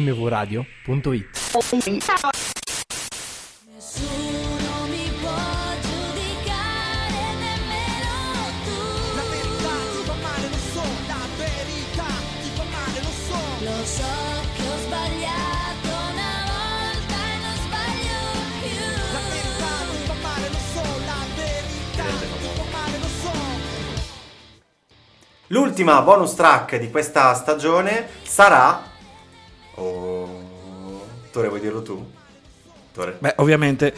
mvradio.it. 0.00 1.28
Nessuno 3.74 4.86
mi 4.88 5.06
può 5.20 5.40
giudicare 5.80 7.20
nemmeno 7.38 8.12
tu. 8.64 8.78
La 9.14 9.24
verità 9.30 9.74
ti 9.92 10.00
fa 10.04 10.14
male, 10.22 10.48
lo 10.48 10.58
so, 10.72 10.82
la 11.06 11.22
verità 11.36 12.08
ti 12.42 12.48
fa 12.54 12.64
male, 12.64 12.98
lo 13.00 13.12
so. 13.26 13.38
Lo 13.64 13.78
so 13.84 14.12
che 14.56 14.62
ho 14.68 14.76
sbagliato 14.84 15.88
una 16.12 16.34
volta 16.50 17.16
e 17.16 17.34
non 17.42 17.56
sbaglio 17.64 18.18
La 19.12 19.22
verità 19.30 19.72
più. 19.84 19.94
ti 19.94 20.02
fa 20.06 20.16
male, 20.22 20.48
lo 20.48 20.60
so, 20.72 20.82
la 21.06 21.20
verità 21.36 22.06
ti 22.18 22.48
fa 22.56 22.64
male, 22.72 22.96
lo 22.98 23.08
so. 23.22 23.32
L'ultima 25.48 26.00
bonus 26.02 26.34
track 26.34 26.78
di 26.78 26.90
questa 26.90 27.32
stagione 27.34 28.08
sarà. 28.22 28.92
Tore, 31.34 31.48
vuoi 31.48 31.58
dirlo 31.58 31.82
tu? 31.82 32.12
Tore. 32.92 33.16
Beh, 33.18 33.34
ovviamente 33.38 33.92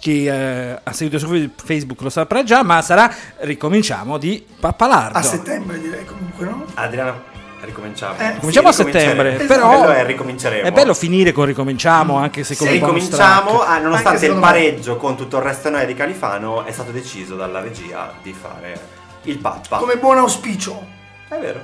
chi 0.00 0.26
eh, 0.26 0.76
ha 0.82 0.92
seguito 0.92 1.16
su 1.20 1.48
Facebook 1.64 2.00
lo 2.00 2.10
saprà 2.10 2.42
già, 2.42 2.64
ma 2.64 2.82
sarà 2.82 3.08
ricominciamo 3.38 4.18
di 4.18 4.44
Pappalardo. 4.58 5.16
A 5.16 5.22
settembre 5.22 5.80
direi 5.80 6.04
comunque, 6.04 6.44
no? 6.44 6.64
Adriano, 6.74 7.22
ricominciamo. 7.60 8.18
Eh, 8.18 8.36
Cominciamo 8.40 8.66
a 8.66 8.72
Sì, 8.72 8.82
ricominceremo. 8.82 9.22
settembre, 9.22 9.44
Esatto. 9.44 9.46
però 9.60 9.80
Bello 9.82 9.92
è 9.92 10.04
ricominceremo. 10.06 10.66
è 10.66 10.72
bello 10.72 10.94
finire 10.94 11.30
con 11.30 11.44
ricominciamo, 11.44 12.16
anche 12.16 12.42
se 12.42 12.54
Se 12.56 12.64
con 12.64 12.72
ricominciamo, 12.72 13.60
ah, 13.62 13.78
nonostante 13.78 14.14
il 14.14 14.32
secondo 14.32 14.44
me. 14.44 14.52
pareggio 14.52 14.96
con 14.96 15.16
tutto 15.16 15.36
il 15.36 15.42
resto 15.44 15.70
noi 15.70 15.86
di 15.86 15.94
Califano, 15.94 16.64
è 16.64 16.72
stato 16.72 16.90
deciso 16.90 17.36
dalla 17.36 17.60
regia 17.60 18.12
di 18.22 18.32
fare 18.32 18.80
il 19.22 19.38
pappa. 19.38 19.76
Come 19.78 19.98
buon 19.98 20.18
auspicio. 20.18 20.84
È 21.28 21.38
vero. 21.38 21.60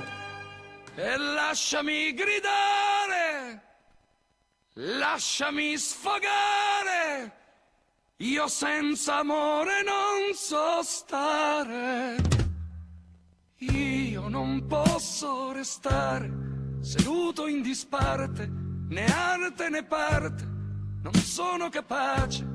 E 0.95 1.17
lasciami 1.17 2.13
gridare, 2.13 3.28
lasciami 4.81 5.77
sfogare, 5.77 7.33
io 8.17 8.47
senza 8.47 9.17
amore 9.17 9.83
non 9.83 10.33
so 10.33 10.81
stare. 10.83 12.15
Io 13.57 14.29
non 14.29 14.65
posso 14.67 15.51
restare 15.51 16.31
seduto 16.79 17.47
in 17.47 17.61
disparte, 17.61 18.49
né 18.87 19.05
arte 19.05 19.67
né 19.67 19.83
parte, 19.83 20.47
non 21.01 21.13
sono 21.13 21.67
capace 21.67 22.45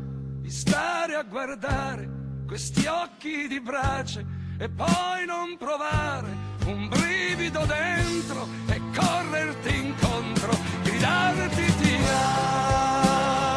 di 0.41 0.51
stare 0.51 1.15
a 1.15 1.23
guardare 1.23 2.09
questi 2.47 2.87
occhi 2.87 3.47
di 3.49 3.61
brace 3.61 4.25
e 4.59 4.71
poi 4.71 5.27
non 5.27 5.59
provare 5.59 6.29
un 6.67 6.89
brivido 6.89 7.67
dentro 7.67 8.49
e 8.69 8.84
correrti 8.95 9.77
incontro, 9.77 10.51
gridarti 10.83 11.75
ti 11.81 11.97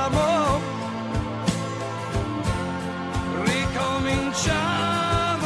amo. 0.06 0.60
Ricominciamo. 3.44 5.46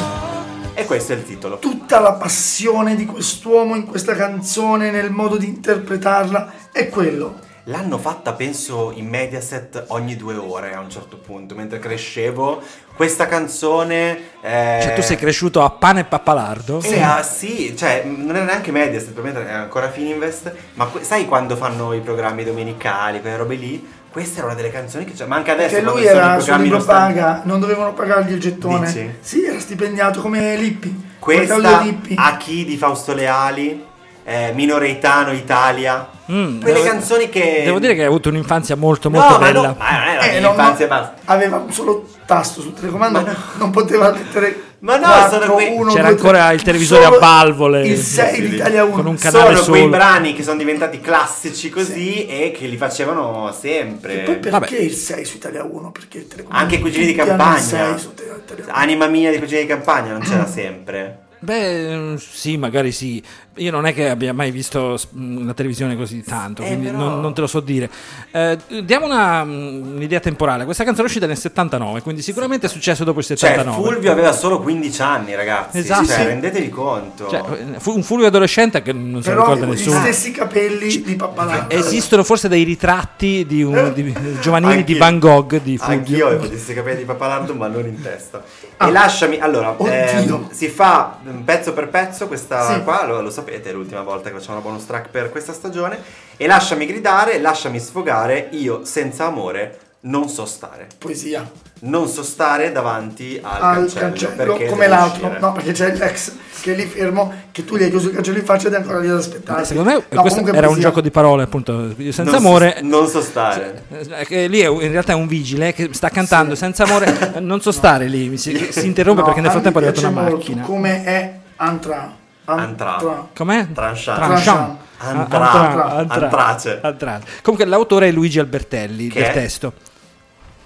E 0.74 0.86
questo 0.86 1.14
è 1.14 1.16
il 1.16 1.24
titolo. 1.24 1.60
Tutta 1.60 2.00
la 2.00 2.14
passione 2.14 2.96
di 2.96 3.06
quest'uomo 3.06 3.76
in 3.76 3.86
questa 3.86 4.16
canzone, 4.16 4.92
nel 4.92 5.12
modo 5.12 5.38
di 5.38 5.48
interpretarla, 5.48 6.70
è 6.72 6.90
quello. 6.90 7.50
L'hanno 7.66 8.00
fatta, 8.00 8.34
penso, 8.34 8.92
in 8.96 9.08
Mediaset 9.08 9.86
ogni 9.90 10.16
due 10.16 10.36
ore 10.36 10.74
a 10.74 10.80
un 10.80 10.90
certo 10.90 11.18
punto, 11.18 11.54
mentre 11.54 11.78
crescevo. 11.78 12.60
Questa 12.96 13.28
canzone... 13.28 14.18
eh, 14.42 14.80
Cioè 14.82 14.94
tu 14.96 15.02
sei 15.02 15.16
cresciuto 15.18 15.62
a 15.64 15.70
pane 15.70 16.00
e 16.02 16.04
pappalardo? 16.06 16.82
Sì, 16.82 17.00
ah, 17.00 17.22
sì, 17.22 17.76
cioè 17.78 18.04
non 18.04 18.36
era 18.36 18.46
neanche 18.46 18.72
Mediaset, 18.72 19.12
probabilmente 19.12 19.52
era 19.52 19.62
ancora 19.62 19.92
Fininvest, 19.92 20.52
ma 20.74 20.86
que- 20.86 21.04
sai 21.04 21.26
quando 21.28 21.56
fanno 21.56 21.94
i 21.94 22.00
programmi 22.00 22.44
domenicali, 22.44 23.22
quelle 23.22 23.38
robe 23.38 23.56
lì? 23.56 24.00
Questa 24.12 24.40
era 24.40 24.48
una 24.48 24.56
delle 24.56 24.72
canzoni 24.72 25.06
che 25.06 25.14
c'è, 25.14 25.26
ma 25.26 25.38
anche 25.38 25.52
adesso 25.52 25.76
Che 25.76 25.82
lui 25.84 26.04
era 26.04 26.38
sul 26.40 26.56
libro 26.56 26.78
nostalgici- 26.80 27.20
paga, 27.20 27.42
non 27.46 27.60
dovevano 27.60 27.94
pagargli 27.94 28.34
il 28.34 28.40
gettone. 28.42 28.88
Dici? 28.88 29.16
Sì, 29.22 29.46
era 29.46 29.60
stipendiato 29.60 30.20
come 30.20 30.58
Lippi. 30.58 31.10
Questa 31.18 31.58
Lippi. 31.82 32.16
a 32.18 32.36
chi 32.38 32.66
di 32.66 32.76
Fausto 32.76 33.14
Leali, 33.14 33.86
eh, 34.32 34.52
Minoreitano 34.54 35.32
Italia, 35.34 36.08
Mm, 36.32 36.62
quelle 36.62 36.80
devo- 36.82 36.90
canzoni 36.92 37.28
che... 37.30 37.64
Devo 37.66 37.80
dire 37.80 37.94
che 37.94 38.02
hai 38.02 38.08
avuto 38.08 38.30
un'infanzia 38.30 38.78
molto 38.78 39.10
No, 39.10 39.18
molto 39.20 39.34
ma 39.38 39.46
bella. 39.46 39.62
no, 39.68 39.76
ma 39.78 39.92
non 39.92 40.08
era 40.08 40.22
Eh, 40.22 40.40
la 40.40 40.48
no, 40.50 40.56
basta. 40.56 41.16
Aveva 41.26 41.58
un 41.58 41.74
solo 41.74 42.08
tasto 42.26 42.62
sul 42.62 42.74
telecomando, 42.74 43.20
Ma 43.20 43.32
no. 43.32 43.38
non 43.58 43.70
poteva 43.72 44.12
mettere 44.12 44.64
Ma 44.80 44.96
no, 44.96 45.08
4, 45.08 45.42
sono 45.42 45.54
quei- 45.56 45.74
1, 45.76 45.92
C'era 45.92 46.04
2, 46.08 46.12
ancora 46.18 46.46
3. 46.46 46.56
il 46.56 46.62
televisore 46.62 47.04
a 47.04 47.10
valvole. 47.10 47.86
Il 47.86 47.98
Sì, 47.98 48.04
6 48.14 48.36
sì, 48.36 48.42
di 48.44 48.48
sì. 48.48 48.54
Italia 48.56 48.84
1. 48.86 48.94
Con 48.94 49.06
un 49.08 49.16
canale 49.18 49.56
Sono 49.58 49.66
quei 49.70 49.82
solo. 49.82 49.90
brani 49.92 50.34
che 50.34 50.44
sono 50.44 50.58
diventati 50.58 51.02
classici 51.02 51.70
così 51.70 52.26
e 52.28 52.52
che 52.58 52.66
li 52.68 52.78
facevano 52.78 53.54
sempre. 53.60 54.14
E 54.14 54.18
poi 54.24 54.36
perché 54.36 54.50
Vabbè. 54.52 54.76
il 54.78 54.94
6 54.94 55.26
su 55.26 55.36
Italia 55.36 55.64
1? 55.66 55.92
Perché 55.92 56.20
il 56.20 56.28
telecomando 56.28 56.64
Anche 56.64 56.76
i 56.76 56.80
cugini 56.80 57.06
di 57.08 57.14
campagna. 57.16 57.58
6 57.60 58.00
su 58.00 58.12
Italia 58.16 58.34
1. 58.36 58.72
Anima 58.72 59.08
mia 59.08 59.32
di 59.32 59.38
cugini 59.40 59.62
di 59.62 59.68
campagna 59.68 60.14
non 60.14 60.22
c'era 60.22 60.48
sempre. 60.48 61.24
Beh, 61.44 62.16
sì, 62.20 62.56
magari 62.58 62.92
sì. 62.92 63.22
Io 63.56 63.70
non 63.70 63.86
è 63.86 63.94
che 63.94 64.10
abbia 64.10 64.34
mai 64.34 64.50
visto 64.50 64.98
mm, 65.14 65.46
la 65.46 65.54
televisione 65.54 65.98
così 65.98 66.24
tanto, 66.24 66.62
Eh, 66.64 66.68
quindi 66.68 66.86
però- 66.88 67.00
non, 67.00 67.20
non 67.20 67.34
te 67.34 67.42
lo 67.42 67.48
so 67.48 67.60
dire. 67.60 67.90
Eh, 68.32 68.58
diamo 68.84 69.06
una, 69.08 69.44
mm, 69.44 69.96
un'idea 69.98 70.22
temporale. 70.22 70.64
Questa 70.64 70.86
canzone 70.86 71.06
è 71.08 71.10
uscita 71.10 71.28
nel 71.28 71.38
79, 71.38 72.02
quindi 72.02 72.22
sicuramente 72.22 72.68
è 72.68 72.70
successo 72.70 73.04
dopo 73.04 73.20
il 73.20 73.26
Cioè, 73.26 73.36
79. 73.36 73.84
Fulvio 73.84 74.12
aveva 74.12 74.32
solo 74.32 74.62
15 74.62 75.02
anni, 75.02 75.36
ragazzi. 75.36 75.80
Esatto. 75.80 76.06
Cioè, 76.06 76.16
Sì. 76.16 76.24
rendetevi 76.24 76.70
conto. 76.70 77.28
Cioè, 77.30 77.42
eh, 77.76 77.80
fu 77.80 77.92
un 77.94 78.04
Fulvio 78.04 78.28
adolescente 78.28 78.82
che 78.82 78.94
non 78.94 79.22
se 79.22 79.32
lo 79.34 79.42
Però 79.42 79.54
ricorda 79.54 79.54
aveva 79.66 79.74
gli 79.74 79.78
nessuno. 79.78 80.00
stessi 80.00 80.32
capelli 80.32 81.02
di 81.02 81.16
Pappalardo. 81.18 81.76
Esistono 81.76 82.24
forse 82.24 82.48
dei 82.48 82.64
ritratti 82.64 83.46
di 83.46 83.64
un- 83.64 83.92
di- 83.94 84.16
giovanili 84.40 84.86
di 84.86 84.94
Anch'io. 84.94 84.98
Van 84.98 85.20
Gogh 85.20 85.62
di 85.62 85.78
Anch'io 85.82 86.06
Fulvio. 86.06 86.28
avevo 86.28 86.48
questi 86.48 86.74
capelli 86.74 87.00
di 87.00 87.06
papalardo, 87.06 87.54
ma 87.54 87.68
non 87.68 87.86
in 87.86 88.02
testa. 88.02 88.42
Ah. 88.78 88.88
E 88.88 88.92
lasciami, 88.92 89.40
allora, 89.40 89.76
ehm, 89.78 90.50
si 90.52 90.70
fa 90.70 91.18
mm, 91.28 91.42
pezzo 91.42 91.74
per 91.74 91.90
pezzo 91.90 92.28
questa 92.28 92.74
Sì. 92.76 92.82
qua, 92.84 93.06
lo, 93.06 93.22
lo 93.22 93.30
sapete, 93.42 93.70
è 93.70 93.74
l'ultima 93.74 94.02
volta 94.02 94.30
che 94.30 94.38
facciamo 94.38 94.58
una 94.60 94.66
bonus 94.68 94.86
track 94.86 95.10
per 95.10 95.30
questa 95.30 95.54
stagione. 95.54 95.98
E 96.38 96.48
lasciami 96.48 96.86
gridare, 96.86 97.40
lasciami 97.40 97.80
sfogare, 97.80 98.48
io 98.52 98.86
senza 98.86 99.26
amore 99.26 99.80
non 100.04 100.28
so 100.30 100.46
stare. 100.46 100.88
Poesia. 100.98 101.48
Non 101.84 102.08
so 102.08 102.24
stare 102.24 102.72
davanti 102.72 103.40
al, 103.42 103.62
Al 103.62 103.74
cancello, 103.76 104.08
cancello, 104.08 104.36
perché 104.56 104.66
come 104.68 104.88
l'altro. 104.88 105.26
uscire. 105.26 105.40
No, 105.40 105.52
perché 105.52 105.72
c'è 105.74 105.96
l'ex 105.96 106.32
che 106.62 106.74
è 106.74 106.76
lì 106.76 106.86
fermo, 106.86 107.32
che 107.52 107.66
tu 107.66 107.76
gli 107.78 107.84
hai 107.84 107.90
chiuso 107.90 108.10
il 108.10 108.14
cancello 108.16 108.38
in 108.38 108.46
faccia 108.46 108.68
ed 108.68 108.74
è 108.74 108.78
ancora 108.78 109.00
lì 109.00 109.10
ad 109.10 109.18
aspettare. 109.18 109.66
Secondo 109.66 109.90
me 109.92 110.04
No, 110.10 110.22
questo 110.22 110.46
era 110.46 110.70
un 110.70 110.80
gioco 110.80 111.02
di 111.02 111.10
parole, 111.12 111.44
appunto. 111.44 111.90
Senza 111.96 112.24
Non 112.24 112.32
so- 112.34 112.38
amore. 112.38 112.80
non 112.82 113.08
so 113.08 113.22
stare. 113.22 113.84
Eh, 114.28 114.48
lì 114.48 114.60
è 114.62 114.68
in 114.70 114.92
realtà 114.92 115.12
è 115.14 115.16
un 115.16 115.28
vigile 115.28 115.74
che 115.74 115.90
sta 115.92 116.10
cantando 116.10 116.54
senza 116.56 116.84
amore. 116.84 117.40
Non 117.40 117.62
so 117.62 117.72
stare 117.72 118.08
lì, 118.08 118.30
mi 118.30 118.38
si, 118.38 118.70
si 118.72 118.86
interrompe 118.88 119.22
No, 119.22 119.26
perché 119.28 119.42
nel 119.42 119.52
frattempo 119.52 119.80
è 119.80 119.86
arrivata 119.88 120.08
una 120.08 120.22
molto 120.22 120.36
macchina. 120.38 120.62
Come 120.64 121.04
è 121.04 121.34
Antra. 121.58 122.16
Antra. 122.56 122.98
Com'è? 123.36 123.68
Tranchant. 123.72 124.18
Tranchant. 124.18 124.78
Antra. 125.04 125.52
Antra- 125.52 126.24
Antrace. 126.24 126.80
Antrace. 126.82 127.26
Comunque 127.42 127.68
l'autore 127.68 128.10
è 128.10 128.12
Luigi 128.12 128.40
Albertelli 128.40 129.08
Che 129.08 129.20
del 129.20 129.30
è? 129.30 129.34
testo. 129.34 129.74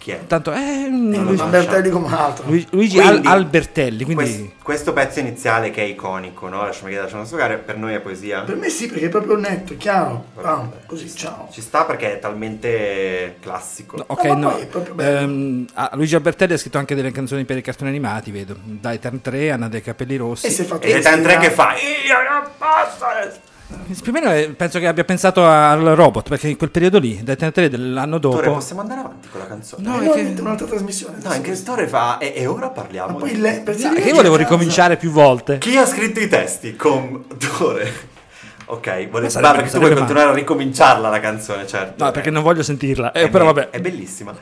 Chi 0.06 0.12
è? 0.12 0.28
Tanto 0.28 0.52
è 0.52 0.88
Non 0.88 1.24
Luigi, 1.24 1.42
lo 1.42 1.48
Bertelli 1.48 1.90
come 1.90 2.06
un 2.06 2.14
altro. 2.14 2.46
Luigi- 2.46 2.68
Luigi 2.70 3.00
Quindi, 3.00 3.26
Al- 3.28 3.34
Albertelli, 3.34 4.04
quindi 4.04 4.24
Quest- 4.24 4.46
questo 4.62 4.94
pezzo 4.94 5.20
iniziale 5.20 5.72
che 5.72 5.82
è 5.82 5.86
iconico, 5.86 6.48
no? 6.48 6.62
Lasciami 6.64 6.92
che 6.92 7.00
lasciamo 7.00 7.26
sfogare, 7.26 7.58
per 7.58 7.78
noi 7.78 7.96
è 7.96 8.00
poesia. 8.00 8.42
Per 8.42 8.56
me 8.56 8.70
sì, 8.70 8.86
perché 8.86 9.08
è 9.08 9.10
proprio 9.10 9.36
netto, 9.36 9.74
è 9.74 9.78
chiaro. 9.78 10.26
Ah, 10.44 10.70
così, 10.86 11.12
ciao. 11.16 11.48
Ci 11.52 11.60
sta 11.60 11.86
perché 11.86 12.14
è 12.14 12.20
talmente 12.20 13.38
classico. 13.42 13.98
No, 13.98 14.04
ok, 14.06 14.24
No, 14.26 14.36
no. 14.36 15.02
Ehm, 15.04 15.66
ah, 15.74 15.90
Luigi 15.94 16.14
Albertelli 16.14 16.54
ha 16.54 16.58
scritto 16.60 16.78
anche 16.78 16.94
delle 16.94 17.10
canzoni 17.10 17.44
per 17.44 17.58
i 17.58 17.62
cartoni 17.62 17.90
animati, 17.90 18.30
vedo. 18.30 18.56
Dai 18.64 19.00
Turn 19.00 19.22
3, 19.22 19.50
Anna 19.50 19.68
dei 19.70 19.82
capelli 19.82 20.18
rossi. 20.18 20.46
E 20.46 20.50
si 20.52 20.62
è 20.62 20.66
fatto 20.66 20.86
E 20.86 21.00
tante 21.00 21.22
ispirare- 21.22 21.48
che 21.48 21.52
fa. 21.52 21.70
Io 21.74 22.30
non 22.30 22.52
posso. 22.60 23.40
Più 23.68 24.12
o 24.12 24.12
meno 24.12 24.32
eh, 24.32 24.50
penso 24.56 24.78
che 24.78 24.86
abbia 24.88 25.04
pensato 25.04 25.44
al 25.46 25.80
robot, 25.82 26.30
perché 26.30 26.48
in 26.50 26.56
quel 26.58 26.70
periodo 26.70 27.00
lì, 27.00 27.24
Turn 27.24 27.52
3 27.52 27.68
dell'anno 27.70 28.20
dopo... 28.20 28.36
Dottore, 28.36 28.54
possiamo 28.54 28.82
andare 28.82 29.00
avanti 29.00 29.28
con 29.30 29.40
la 29.40 29.48
canzone? 29.48 29.88
No, 29.88 30.00
Eh, 30.02 30.06
no, 30.06 30.12
che- 30.12 30.36
un'altra 30.40 30.68
trasmissione. 30.68 31.18
No, 31.24 31.34
in 31.34 31.42
che 31.42 31.56
storia 31.56 31.88
fa? 31.88 32.20
E, 32.20 32.34
e 32.36 32.46
ora 32.46 32.70
parliamo. 32.70 33.14
Ma 33.14 33.20
poi 33.20 33.34
di- 33.34 33.40
lei, 33.40 33.62
per 33.62 33.76
Che 33.76 33.88
io 33.88 34.14
volevo 34.16 34.36
ricominciare 34.36 34.98
più 34.98 35.10
volte. 35.10 35.58
Chi 35.58 35.76
ha 35.78 35.86
scritto 35.86 36.20
i 36.20 36.28
testi? 36.28 36.76
Comtore. 36.76 38.14
Ok, 38.66 39.10
vuole... 39.10 39.26
Ma 39.26 39.30
sarebbe- 39.32 39.56
perché 39.56 39.72
tu 39.72 39.80
vuoi 39.80 39.96
continuare 39.96 40.30
a 40.30 40.34
ricominciarla 40.34 41.10
la 41.10 41.20
canzone, 41.20 41.66
certo. 41.68 42.04
No, 42.04 42.12
perché 42.12 42.30
non 42.30 42.44
voglio 42.44 42.64
sentirla. 42.64 43.12
Eh, 43.12 43.24
È 43.24 43.30
però 43.30 43.46
vabbè. 43.46 43.70
È 43.72 43.80
bellissima. 43.80 44.34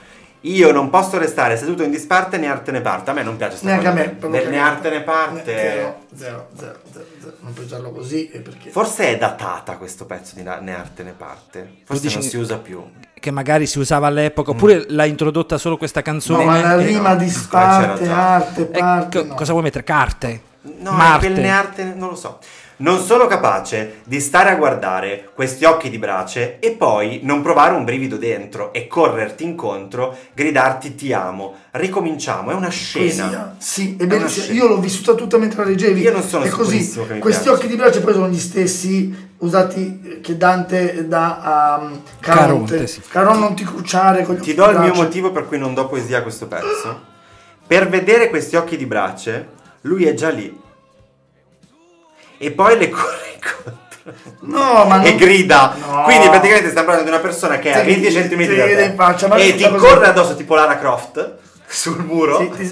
Io 0.46 0.72
non 0.74 0.90
posso 0.90 1.18
restare 1.18 1.56
seduto 1.58 1.84
in 1.84 1.92
disparte 1.92 2.38
né 2.38 2.48
arte 2.48 2.72
né 2.72 2.82
parte. 2.82 3.10
A 3.12 3.14
me 3.14 3.24
non 3.24 3.38
piace 3.38 3.58
Neanche 3.62 3.88
a 3.88 3.92
me. 3.94 4.10
per 4.10 4.30
Né, 4.30 4.44
né 4.46 4.58
arte 4.60 4.90
né 4.90 5.02
parte. 5.02 5.44
Zero, 5.46 5.96
zero, 6.14 6.48
zero, 6.58 6.80
zero, 6.92 7.06
zero. 7.22 7.34
Non 7.40 7.54
puoi 7.54 7.66
usarlo 7.66 7.92
così 7.92 8.30
eh, 8.30 8.40
perché... 8.40 8.70
Forse 8.70 9.08
è 9.08 9.18
datata 9.18 9.78
questo 9.78 10.06
pezzo 10.06 10.36
di 10.36 10.44
né 10.44 10.76
arte 10.76 11.04
né 11.04 11.14
parte. 11.18 11.76
Forse 11.86 12.10
non 12.12 12.22
si 12.24 12.36
usa 12.38 12.58
più. 12.58 12.84
Che 13.18 13.32
magari 13.32 13.66
si 13.68 13.80
usava 13.80 14.08
all'epoca, 14.08 14.52
Mm. 14.52 14.56
oppure 14.56 14.86
l'ha 14.90 15.06
introdotta 15.06 15.58
solo 15.58 15.78
questa 15.78 16.02
canzone. 16.02 16.44
No, 16.44 16.52
ma 16.52 16.62
la 16.62 16.82
Eh, 16.82 16.86
rima 16.88 17.16
di 17.16 17.26
c'era 17.28 17.40
sparte, 17.40 18.04
già. 18.04 18.34
arte, 18.36 18.62
eh, 18.62 18.66
parte, 18.80 19.20
co- 19.22 19.26
no. 19.28 19.34
Cosa 19.36 19.52
vuoi 19.54 19.64
mettere? 19.64 19.84
Carte? 19.86 20.42
No, 20.80 20.92
Marte. 20.92 21.30
né 21.30 21.50
arte 21.50 21.84
non 21.96 22.10
lo 22.10 22.16
so. 22.16 22.40
Non 22.78 23.04
sono 23.04 23.28
capace 23.28 24.02
di 24.04 24.20
stare 24.20 24.50
a 24.50 24.56
guardare 24.56 25.30
questi 25.34 25.64
occhi 25.64 25.90
di 25.90 26.00
brace 26.00 26.60
e 26.60 26.72
poi 26.72 27.20
non 27.24 27.42
provare 27.42 27.76
un 27.76 27.84
brivido 27.84 28.18
dentro 28.18 28.74
e 28.74 28.88
correrti 28.88 29.44
incontro, 29.44 30.18
gridarti 30.34 30.96
ti 30.96 31.14
amo. 31.14 31.56
Ricominciamo, 31.72 32.52
è 32.52 32.54
una 32.54 32.70
scena. 32.70 33.24
Poesia. 33.26 33.56
Sì, 33.60 33.96
è 33.98 34.08
bellissima. 34.08 34.54
Io 34.54 34.68
l'ho 34.68 34.80
vissuta 34.80 35.14
tutta 35.14 35.38
mentre 35.38 35.64
la 35.64 35.70
leggevi. 35.70 36.02
Io 36.02 36.12
non 36.12 36.24
sono 36.24 36.46
è 36.46 36.50
così. 36.50 36.80
sicurissimo 36.80 37.06
che 37.06 37.14
mi 37.14 37.20
Questi 37.20 37.44
piace. 37.44 37.58
occhi 37.58 37.68
di 37.68 37.76
brace 37.76 38.02
poi 38.02 38.14
sono 38.14 38.28
gli 38.28 38.40
stessi 38.40 39.32
usati 39.38 40.02
eh, 40.04 40.22
che 40.22 40.38
Dante 40.38 41.08
dà 41.08 41.40
a 41.42 41.78
um, 41.78 42.02
Caronte. 42.20 42.76
Caronte, 42.76 42.88
sì. 42.88 43.02
Caron 43.08 43.40
non 43.40 43.56
ti 43.56 43.64
cruciare 43.64 44.24
con 44.24 44.36
gli 44.36 44.40
Ti 44.42 44.54
do 44.56 44.70
il 44.70 44.80
mio 44.80 44.94
motivo 44.94 45.32
per 45.32 45.48
cui 45.48 45.58
non 45.58 45.74
do 45.74 45.88
poesia 45.88 46.20
a 46.20 46.22
questo 46.22 46.48
pezzo. 46.48 47.12
Per 47.66 47.88
vedere 47.88 48.30
questi 48.30 48.56
occhi 48.56 48.78
di 48.78 48.86
brace, 48.86 49.50
lui 49.82 50.06
è 50.06 50.14
già 50.14 50.30
lì. 50.30 50.62
E 52.38 52.52
poi 52.52 52.78
le 52.78 52.90
corre 52.90 53.34
incontro. 53.36 53.82
No, 54.42 54.84
ma 54.86 55.02
e 55.02 55.10
non- 55.10 55.18
grida. 55.18 55.76
No. 55.86 56.04
Quindi 56.04 56.28
praticamente 56.28 56.70
stiamo 56.70 56.88
parlando 56.88 57.10
di 57.10 57.16
una 57.16 57.24
persona 57.26 57.58
che 57.60 57.72
è 57.72 57.78
a 57.78 57.82
Ti- 57.84 58.00
20 58.00 58.28
cm 58.28 58.56
da 58.76 58.82
in 58.82 58.96
faccia, 58.96 59.28
ma 59.28 59.36
e 59.36 59.56
ti 59.56 59.64
così. 59.68 59.76
corre 59.86 60.08
addosso 60.08 60.36
tipo 60.36 60.56
Lara 60.56 60.78
Croft 60.78 61.36
sul 61.66 62.04
muro 62.04 62.40
Sì, 62.40 62.50
ti 62.50 62.64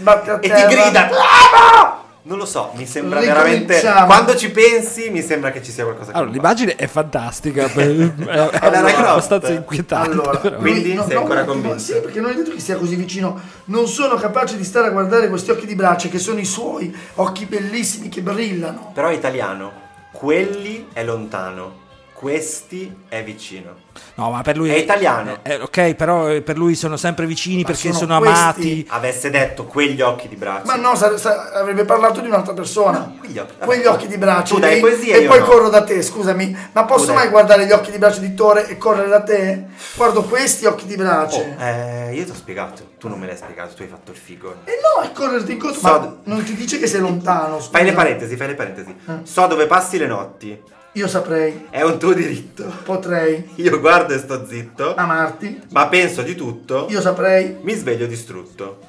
e 0.42 0.50
ti 0.52 0.66
grida. 0.68 1.04
"Bravo!" 1.10 2.00
Non 2.23 2.38
lo 2.38 2.45
so, 2.45 2.71
mi 2.75 2.85
sembra 2.85 3.19
veramente 3.19 3.81
quando 4.06 4.35
ci 4.35 4.51
pensi 4.51 5.09
mi 5.09 5.23
sembra 5.23 5.50
che 5.50 5.63
ci 5.63 5.71
sia 5.71 5.85
qualcosa 5.85 6.12
che 6.12 6.18
Allora, 6.18 6.31
l'immagine 6.31 6.75
è 6.75 6.85
fantastica, 6.85 7.65
è, 7.73 7.88
è 7.88 8.13
Croft. 8.13 9.00
abbastanza 9.00 9.51
inquietante. 9.51 10.12
Allora, 10.12 10.38
però. 10.38 10.57
Quindi 10.57 10.94
lui- 10.94 11.03
sei 11.07 11.18
ancora 11.18 11.41
un 11.41 11.50
attimo, 11.50 11.53
convinto? 11.53 11.79
Sì, 11.79 11.94
perché 11.94 12.19
non 12.19 12.29
hai 12.29 12.35
detto 12.35 12.51
che 12.51 12.59
sia 12.59 12.75
così 12.77 12.95
vicino. 12.95 13.39
Non 13.65 13.88
sono 13.88 14.15
capace 14.18 14.56
di 14.56 14.63
stare 14.63 14.88
a 14.88 14.91
guardare 14.91 15.29
questi 15.29 15.50
occhi 15.50 15.65
di 15.65 15.73
brace 15.73 16.09
che 16.09 16.19
sono 16.19 16.39
i 16.39 16.45
suoi, 16.45 16.95
occhi 17.15 17.45
bellissimi 17.45 18.07
che 18.09 18.21
brillano. 18.21 18.91
Però 18.94 19.07
è 19.07 19.13
italiano. 19.13 19.71
Quelli 20.12 20.89
è 20.94 21.03
lontano, 21.03 21.79
questi 22.21 22.95
è 23.09 23.23
vicino. 23.23 23.73
No, 24.13 24.29
ma 24.29 24.44
per 24.44 24.56
lui 24.56 24.69
È 24.69 24.75
italiano. 24.75 25.39
eh, 25.41 25.56
ok, 25.56 25.95
però 25.95 26.29
eh, 26.29 26.44
per 26.44 26.56
lui 26.56 26.75
sono 26.75 26.95
sempre 26.95 27.25
vicini 27.25 27.63
Ma 27.63 27.69
perché 27.69 27.88
sono 27.91 27.97
sono, 27.97 28.15
amati. 28.18 28.85
Avesse 28.91 29.31
detto 29.31 29.65
quegli 29.65 30.01
occhi 30.01 30.27
di 30.27 30.35
brace. 30.35 30.68
Ma 30.68 30.75
no, 30.75 30.94
sa- 30.95 31.18
sa- 31.18 31.50
avrebbe 31.51 31.83
parlato 31.83 32.21
di 32.21 32.27
un'altra 32.27 32.53
persona. 32.53 33.00
No, 33.00 33.15
quegli 33.19 33.39
occhi- 33.39 33.53
Quegli 33.65 33.85
occhi 33.88 34.07
di 34.07 34.18
brace. 34.19 34.53
tu 34.53 34.59
dai 34.59 34.77
e- 34.77 34.79
poesia, 34.81 35.15
e 35.15 35.23
poi 35.23 35.39
no. 35.39 35.45
corro 35.45 35.69
da 35.69 35.83
te, 35.83 36.00
scusami. 36.03 36.56
Ma 36.73 36.85
posso 36.85 37.12
mai 37.13 37.29
guardare 37.29 37.65
gli 37.65 37.71
occhi 37.71 37.89
di 37.89 37.97
brace 37.97 38.19
di 38.19 38.35
Tore 38.35 38.67
e 38.67 38.77
correre 38.77 39.09
da 39.09 39.24
te? 39.24 39.65
Guardo 39.95 40.21
questi 40.21 40.65
occhi 40.67 40.85
di 40.85 40.95
brace. 40.95 41.56
Oh, 41.57 41.63
eh, 41.63 42.13
io 42.13 42.24
ti 42.24 42.29
ho 42.29 42.35
spiegato, 42.35 42.83
tu 43.00 43.07
non 43.07 43.17
me 43.19 43.25
l'hai 43.25 43.35
spiegato, 43.38 43.74
tu 43.74 43.81
hai 43.81 43.88
fatto 43.88 44.12
il 44.12 44.17
figo. 44.17 44.57
E 44.65 44.74
no, 44.79 45.01
è 45.03 45.12
correrti 45.12 45.53
incontro. 45.53 45.79
So- 45.79 45.88
Ma 45.89 46.17
non 46.25 46.44
ti 46.44 46.53
dice 46.53 46.77
che 46.77 46.85
sei 46.85 47.00
lontano. 47.01 47.56
Scusa. 47.57 47.71
Fai 47.71 47.83
le 47.85 47.94
parentesi, 47.94 48.38
fai 48.38 48.47
le 48.50 48.56
parentesi. 48.56 48.95
Eh. 49.07 49.13
So 49.24 49.47
dove 49.47 49.65
passi 49.65 49.97
le 49.97 50.06
notti, 50.06 50.62
Io 50.93 51.07
saprei, 51.07 51.67
è 51.69 51.81
un 51.83 51.97
tuo 51.97 52.13
diritto. 52.13 52.65
potrei 52.83 53.49
Io 53.55 53.79
guardo 53.79 54.13
e 54.13 54.17
sto 54.17 54.45
zitto, 54.45 54.93
amarti. 54.95 55.61
ma 55.71 55.88
penso 55.88 56.21
di 56.21 56.35
tutto, 56.35 56.88
Io 56.89 56.99
saprei. 56.99 57.57
mi 57.61 57.73
sveglio 57.73 58.05
distrutto. 58.07 58.79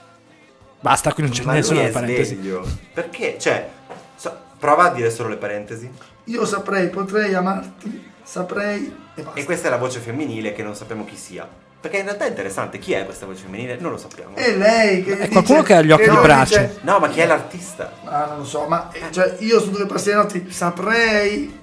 Basta, 0.80 1.12
qui 1.12 1.22
non 1.22 1.30
c'è 1.32 1.44
Ma 1.44 1.52
nessuna 1.52 1.82
è 1.82 1.90
parentesi. 1.90 2.34
sveglio. 2.34 2.66
Perché? 2.92 3.36
Cioè, 3.38 3.68
so- 4.16 4.36
prova 4.58 4.90
a 4.90 4.92
dire 4.92 5.10
solo 5.10 5.28
le 5.28 5.36
parentesi. 5.36 5.88
Io 6.24 6.44
saprei, 6.44 6.88
potrei 6.88 7.34
amarti. 7.34 8.10
Saprei 8.24 8.92
e 9.14 9.22
basta. 9.22 9.38
E 9.38 9.44
questa 9.44 9.68
è 9.68 9.70
la 9.70 9.76
voce 9.76 10.00
femminile 10.00 10.52
che 10.52 10.64
non 10.64 10.74
sappiamo 10.74 11.04
chi 11.04 11.16
sia. 11.16 11.48
Perché 11.80 11.98
in 11.98 12.04
realtà 12.04 12.24
è 12.24 12.28
interessante, 12.28 12.78
chi 12.80 12.92
è 12.94 13.04
questa 13.04 13.26
voce 13.26 13.42
femminile? 13.42 13.76
Non 13.78 13.92
lo 13.92 13.96
sappiamo. 13.96 14.34
E 14.36 14.56
lei 14.56 15.04
che 15.04 15.12
È 15.12 15.16
dice- 15.18 15.28
qualcuno 15.30 15.62
che 15.62 15.74
ha 15.74 15.82
gli 15.82 15.90
occhi 15.92 16.08
di 16.10 16.16
brace. 16.16 16.58
dice- 16.66 16.78
No, 16.82 16.98
ma 16.98 17.08
chi 17.08 17.20
è 17.20 17.26
l'artista? 17.26 17.92
Ah, 18.04 18.26
non 18.26 18.38
lo 18.38 18.44
so, 18.44 18.66
ma 18.66 18.90
eh, 18.92 19.02
cioè, 19.12 19.36
io 19.38 19.60
su 19.60 19.70
dove 19.70 19.86
passi 19.86 20.08
le 20.08 20.14
notti 20.16 20.50
saprei. 20.50 21.60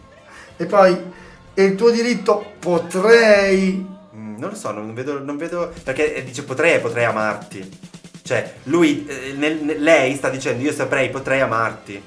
E 0.62 0.66
poi, 0.66 0.98
è 1.54 1.62
il 1.62 1.76
tuo 1.76 1.90
diritto 1.90 2.52
potrei. 2.60 3.86
Mm, 4.14 4.38
non 4.38 4.50
lo 4.50 4.56
so, 4.56 4.72
non 4.72 4.94
vedo, 4.94 5.20
non 5.24 5.38
vedo 5.38 5.72
perché 5.84 6.16
eh, 6.16 6.24
dice 6.26 6.44
potrei 6.44 6.82
potrei 6.82 7.06
amarti. 7.06 7.78
Cioè, 8.22 8.56
lui, 8.64 9.06
eh, 9.08 9.34
nel- 9.38 9.64
nel- 9.64 9.82
lei 9.82 10.16
sta 10.16 10.30
dicendo 10.30 10.62
io 10.62 10.74
saprei, 10.74 11.10
potrei 11.10 11.40
amarti. 11.40 12.04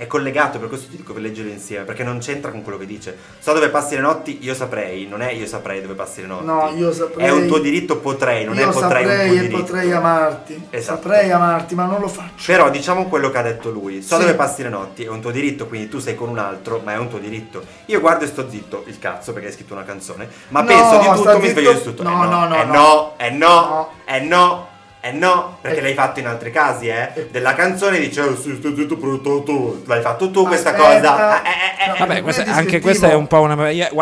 È 0.00 0.06
collegato, 0.06 0.60
per 0.60 0.68
questo 0.68 0.88
ti 0.88 0.96
dico 0.96 1.12
per 1.12 1.20
leggerlo 1.22 1.50
insieme, 1.50 1.84
perché 1.84 2.04
non 2.04 2.20
c'entra 2.20 2.52
con 2.52 2.62
quello 2.62 2.78
che 2.78 2.86
dice. 2.86 3.16
So 3.40 3.52
dove 3.52 3.68
passi 3.68 3.96
le 3.96 4.00
notti, 4.00 4.38
io 4.42 4.54
saprei, 4.54 5.08
non 5.08 5.22
è 5.22 5.32
io 5.32 5.44
saprei 5.44 5.80
dove 5.82 5.94
passi 5.94 6.20
le 6.20 6.28
notti. 6.28 6.44
No, 6.44 6.70
io 6.76 6.92
saprei. 6.92 7.26
È 7.26 7.30
un 7.32 7.48
tuo 7.48 7.58
diritto, 7.58 7.98
potrei, 7.98 8.44
non 8.44 8.54
io 8.54 8.68
è 8.70 8.72
potrei 8.72 8.84
un 9.04 9.10
saprei 9.10 9.26
tuo 9.28 9.36
e 9.36 9.40
diritto. 9.40 9.56
potrei 9.62 9.92
amarti. 9.92 10.66
Esatto. 10.70 11.02
Saprei 11.02 11.30
amarti, 11.32 11.74
ma 11.74 11.84
non 11.86 11.98
lo 12.00 12.06
faccio. 12.06 12.44
Però 12.46 12.70
diciamo 12.70 13.06
quello 13.08 13.28
che 13.30 13.38
ha 13.38 13.42
detto 13.42 13.70
lui. 13.70 14.00
So 14.00 14.14
Sì. 14.14 14.20
dove 14.20 14.34
passi 14.34 14.62
le 14.62 14.68
notti, 14.68 15.02
è 15.02 15.08
un 15.08 15.20
tuo 15.20 15.32
diritto, 15.32 15.66
quindi 15.66 15.88
tu 15.88 15.98
sei 15.98 16.14
con 16.14 16.28
un 16.28 16.38
altro, 16.38 16.80
ma 16.84 16.92
è 16.92 16.96
un 16.96 17.08
tuo 17.08 17.18
diritto. 17.18 17.64
Io 17.86 17.98
guardo 17.98 18.22
e 18.22 18.28
sto 18.28 18.48
zitto, 18.48 18.84
il 18.86 19.00
cazzo, 19.00 19.32
perché 19.32 19.48
hai 19.48 19.52
scritto 19.54 19.72
una 19.74 19.82
canzone, 19.82 20.28
ma 20.50 20.60
No, 20.60 20.66
penso 20.66 20.98
di 20.98 21.06
tutto, 21.06 21.38
mi 21.38 21.48
zitto- 21.48 21.48
sveglio 21.50 21.72
di 21.72 21.82
tutto. 21.82 22.02
no, 22.04 22.24
eh 22.24 22.28
no, 22.28 22.46
no, 22.46 22.54
eh 22.54 22.64
no. 22.64 22.72
no, 22.72 23.14
eh 23.16 23.30
no, 23.30 23.46
No. 23.48 23.90
eh 24.04 24.20
no, 24.20 24.67
eh 25.00 25.12
no, 25.12 25.58
perché 25.60 25.78
Eh. 25.78 25.82
l'hai 25.82 25.94
fatto 25.94 26.18
in 26.20 26.26
altri 26.26 26.50
casi, 26.50 26.88
eh. 26.88 27.28
Della 27.30 27.54
canzone 27.54 27.98
dice, 28.00 28.20
oh, 28.20 28.36
sì, 28.36 28.54
sto 28.56 28.74
zitto, 28.74 28.96
però 28.96 29.18
tu, 29.18 29.42
tu. 29.44 29.82
L'hai 29.86 30.00
fatto 30.02 30.30
tu 30.30 30.46
questa 30.46 30.74
Aspetta. 30.74 31.10
cosa. 31.12 31.42
Eh, 31.42 31.46
eh, 31.48 31.90
eh, 31.90 31.94
eh. 31.94 31.98
Vabbè, 31.98 32.22
questa- 32.22 32.44
anche 32.52 32.80
questa 32.80 33.08
è 33.10 33.14
un 33.14 33.26
po' 33.26 33.40
una. 33.40 33.54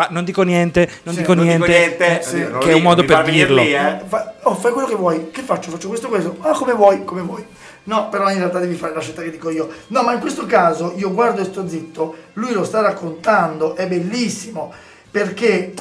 non 0.09 0.23
dico 0.23 0.41
niente, 0.43 0.89
non 1.03 1.13
Sì, 1.13 1.21
dico 1.21 1.33
non 1.33 1.45
dico 1.47 1.65
niente, 1.65 1.77
niente, 1.97 2.19
eh, 2.19 2.23
sì, 2.23 2.39
non 2.47 2.59
che 2.59 2.69
è 2.69 2.73
un 2.73 2.77
dico, 2.79 2.87
modo 2.89 3.05
per 3.05 3.23
dirlo. 3.23 3.61
lì, 3.61 3.73
eh. 3.73 3.99
Fa- 4.07 4.33
oh, 4.43 4.55
fai 4.55 4.71
quello 4.71 4.87
che 4.87 4.95
vuoi. 4.95 5.29
Che 5.31 5.41
faccio? 5.41 5.69
Faccio 5.71 5.87
questo 5.87 6.07
questo. 6.07 6.35
Ah, 6.41 6.51
come 6.51 6.73
vuoi, 6.73 7.03
come 7.03 7.21
vuoi. 7.21 7.45
No, 7.83 8.09
però 8.09 8.29
in 8.31 8.39
realtà 8.39 8.59
devi 8.59 8.75
fare 8.75 8.93
la 8.93 8.99
scelta 8.99 9.21
che 9.21 9.31
dico 9.31 9.49
io. 9.49 9.69
No, 9.87 10.01
ma 10.03 10.11
in 10.13 10.19
questo 10.19 10.45
caso 10.45 10.93
io 10.97 11.13
guardo 11.13 11.41
e 11.41 11.45
sto 11.45 11.67
zitto, 11.69 12.15
lui 12.33 12.51
lo 12.51 12.65
sta 12.65 12.81
raccontando, 12.81 13.75
è 13.77 13.87
bellissimo, 13.87 14.73
perché 15.09 15.73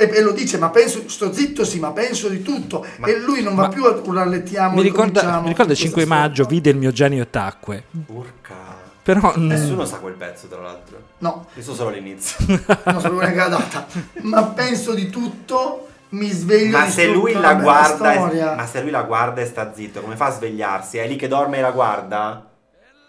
e, 0.00 0.08
e 0.14 0.20
lo 0.22 0.30
dice, 0.30 0.58
ma 0.58 0.70
penso, 0.70 1.08
sto 1.08 1.32
zitto 1.32 1.64
sì, 1.64 1.80
ma 1.80 1.90
penso 1.90 2.28
di 2.28 2.40
tutto. 2.40 2.86
e 3.04 3.18
lui 3.18 3.42
non 3.42 3.56
va 3.56 3.62
ma- 3.62 3.68
più 3.68 3.84
a 3.84 4.00
rallettiamo. 4.04 4.76
Mi 4.76 4.82
ricorda, 4.82 5.40
mi 5.40 5.48
ricorda 5.48 5.72
il 5.72 5.78
questa 5.78 5.84
5 5.86 6.02
storia. 6.02 6.20
maggio, 6.22 6.44
vide 6.44 6.70
il 6.70 6.76
mio 6.76 6.92
genio 6.92 7.22
e 7.24 7.30
tacque. 7.30 7.84
Urca. 8.06 8.54
Però 9.02 9.34
mm, 9.36 9.46
Nessuno 9.48 9.84
sa 9.84 9.96
quel 9.96 10.14
pezzo, 10.14 10.46
tra 10.46 10.60
l'altro. 10.60 10.98
No, 11.18 11.46
Io 11.52 11.62
so 11.64 11.74
solo 11.74 11.90
l'inizio. 11.90 12.36
non 12.46 13.00
sapevo 13.00 13.18
neanche 13.18 13.38
la 13.38 13.48
data. 13.48 13.86
Ma 14.20 14.44
penso 14.44 14.94
di 14.94 15.10
tutto, 15.10 15.88
mi 16.10 16.30
sveglio 16.30 16.78
Ma 16.78 16.84
di 16.84 16.90
se 16.92 17.06
lui 17.08 17.32
la 17.32 17.54
guarda, 17.54 18.12
storia. 18.12 18.52
e, 18.52 18.54
ma 18.54 18.66
se 18.68 18.80
lui 18.82 18.90
la 18.92 19.02
guarda 19.02 19.40
e 19.40 19.46
sta 19.46 19.72
zitto, 19.74 20.00
come 20.00 20.14
fa 20.14 20.26
a 20.26 20.30
svegliarsi? 20.30 20.98
È 20.98 21.08
lì 21.08 21.16
che 21.16 21.26
dorme 21.26 21.58
e 21.58 21.60
la 21.60 21.72
guarda? 21.72 22.46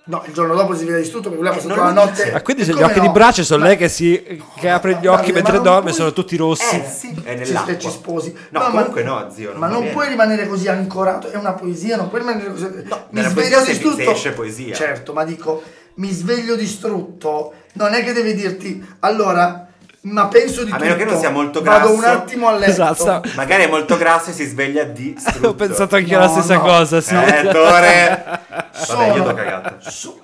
No, 0.09 0.23
il 0.25 0.33
giorno 0.33 0.55
dopo 0.55 0.73
si 0.75 0.85
sveglia 0.85 0.97
di 0.99 1.07
tutto 1.07 1.29
perché 1.29 1.37
lui 1.37 1.47
ha 1.47 1.51
Eh, 1.51 1.55
passato 1.55 1.75
non 1.75 1.85
la 1.85 1.91
notte. 1.91 2.31
Ma 2.31 2.41
quindi 2.41 2.63
se 2.63 2.71
E 2.71 2.73
gli 2.75 2.81
occhi 2.81 2.97
no? 2.99 3.05
di 3.05 3.09
brace 3.09 3.43
sono 3.43 3.61
Ma- 3.61 3.67
lei 3.67 3.77
che, 3.77 3.89
si, 3.89 4.41
che 4.57 4.67
apre 4.69 4.97
gli 4.99 5.05
occhi 5.05 5.31
mentre 5.31 5.51
ma 5.51 5.57
non 5.59 5.63
dorme, 5.67 5.81
puoi- 5.83 5.93
sono 5.93 6.13
tutti 6.13 6.35
rossi. 6.35 6.75
Eh 6.77 6.83
sì, 6.89 7.13
è 7.23 7.33
Ci- 7.33 7.51
nell'acqua. 7.51 7.73
e 7.73 7.77
ci 7.77 7.89
sposi. 7.91 8.35
No, 8.49 8.59
ma- 8.59 8.69
comunque 8.71 9.03
no, 9.03 9.29
zio. 9.31 9.51
Non 9.51 9.59
ma 9.59 9.67
non 9.67 9.81
bene. 9.81 9.91
puoi 9.91 10.07
rimanere 10.09 10.47
così 10.47 10.67
ancorato, 10.67 11.29
è 11.29 11.35
una 11.37 11.53
poesia, 11.53 11.95
non 11.95 12.09
puoi 12.09 12.21
rimanere 12.21 12.49
così. 12.49 12.67
No, 12.85 13.05
mi 13.11 13.21
sveglio 13.21 13.61
distrutto. 13.63 14.11
esce 14.11 14.31
poesia. 14.31 14.73
Certo, 14.73 15.13
ma 15.13 15.23
dico, 15.23 15.61
mi 15.95 16.09
sveglio 16.11 16.55
distrutto, 16.55 17.53
non 17.73 17.93
è 17.93 18.03
che 18.03 18.11
devi 18.11 18.33
dirti, 18.33 18.83
allora, 19.01 19.68
ma 20.01 20.27
penso 20.27 20.63
di 20.63 20.71
A 20.71 20.73
tutto. 20.75 20.85
meno 20.85 20.95
che 20.97 21.05
non 21.05 21.17
sia 21.19 21.29
molto 21.29 21.61
Vado 21.61 21.87
grasso. 21.87 21.93
un 21.97 22.03
attimo 22.05 22.47
a 22.47 22.53
letto. 22.53 22.71
Esatto, 22.71 23.21
Magari 23.35 23.63
è 23.63 23.67
molto 23.67 23.97
grasso 23.97 24.29
e 24.29 24.33
si 24.33 24.45
sveglia 24.45 24.83
di 24.83 25.15
Ho 25.43 25.53
pensato 25.53 25.95
anche 25.95 26.11
No, 26.11 26.17
alla 26.19 26.27
stessa 26.29 26.55
no. 26.55 26.61
cosa, 26.61 27.01
sì. 27.01 27.13
Eh, 27.15 27.47
Tore. 27.51 28.23
Vabbè, 28.25 28.41
Sono- 28.71 29.15
io 29.15 29.23
t'ho 29.23 29.33
cagato. 29.33 29.75
so- 29.89 30.19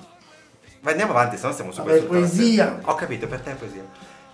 Ma 0.81 0.91
andiamo 0.91 1.11
avanti, 1.11 1.37
sennò 1.37 1.51
stiamo 1.51 1.71
su 1.71 1.79
Vabbè, 1.83 2.05
questo. 2.05 2.07
poesia. 2.35 2.79
Ho 2.83 2.95
capito, 2.95 3.27
per 3.27 3.39
te 3.39 3.51
è 3.51 3.55
poesia. 3.55 3.81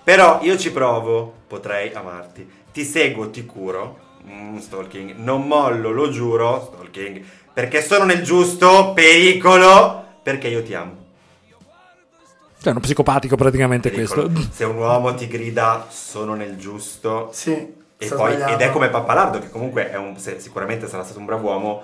Però 0.04 0.40
io 0.42 0.58
ci 0.58 0.72
provo, 0.72 1.34
potrei 1.48 1.92
amarti. 1.94 2.50
Ti 2.74 2.84
seguo, 2.84 3.30
ti 3.30 3.46
curo. 3.46 3.98
Mm, 4.30 4.58
stalking. 4.58 5.14
Non 5.16 5.48
mollo, 5.48 5.92
lo 5.92 6.10
giuro. 6.10 6.72
Stalking. 6.76 7.24
Perché 7.54 7.82
sono 7.84 8.04
nel 8.06 8.22
giusto. 8.24 8.92
Pericolo. 8.94 10.06
Perché 10.22 10.48
io 10.50 10.62
ti 10.64 10.74
amo. 10.74 11.01
Cioè, 12.62 12.72
uno 12.72 12.80
psicopatico 12.82 13.36
praticamente 13.36 13.90
Pericolo. 13.90 14.30
questo. 14.30 14.50
Se 14.54 14.64
un 14.66 14.78
uomo 14.78 15.14
ti 15.16 15.28
grida 15.28 15.88
sono 15.90 16.36
nel 16.36 16.58
giusto. 16.58 17.30
Sì, 17.34 17.52
E 17.98 18.08
poi, 18.08 18.34
ed 18.34 18.62
è 18.62 18.70
come 18.72 18.90
Pappalardo, 18.90 19.40
che 19.40 19.50
comunque 19.50 19.90
è 19.92 19.98
un, 19.98 20.18
se- 20.18 20.40
sicuramente 20.40 20.88
sarà 20.88 21.04
stato 21.04 21.20
un 21.20 21.26
bravo 21.26 21.48
uomo. 21.48 21.82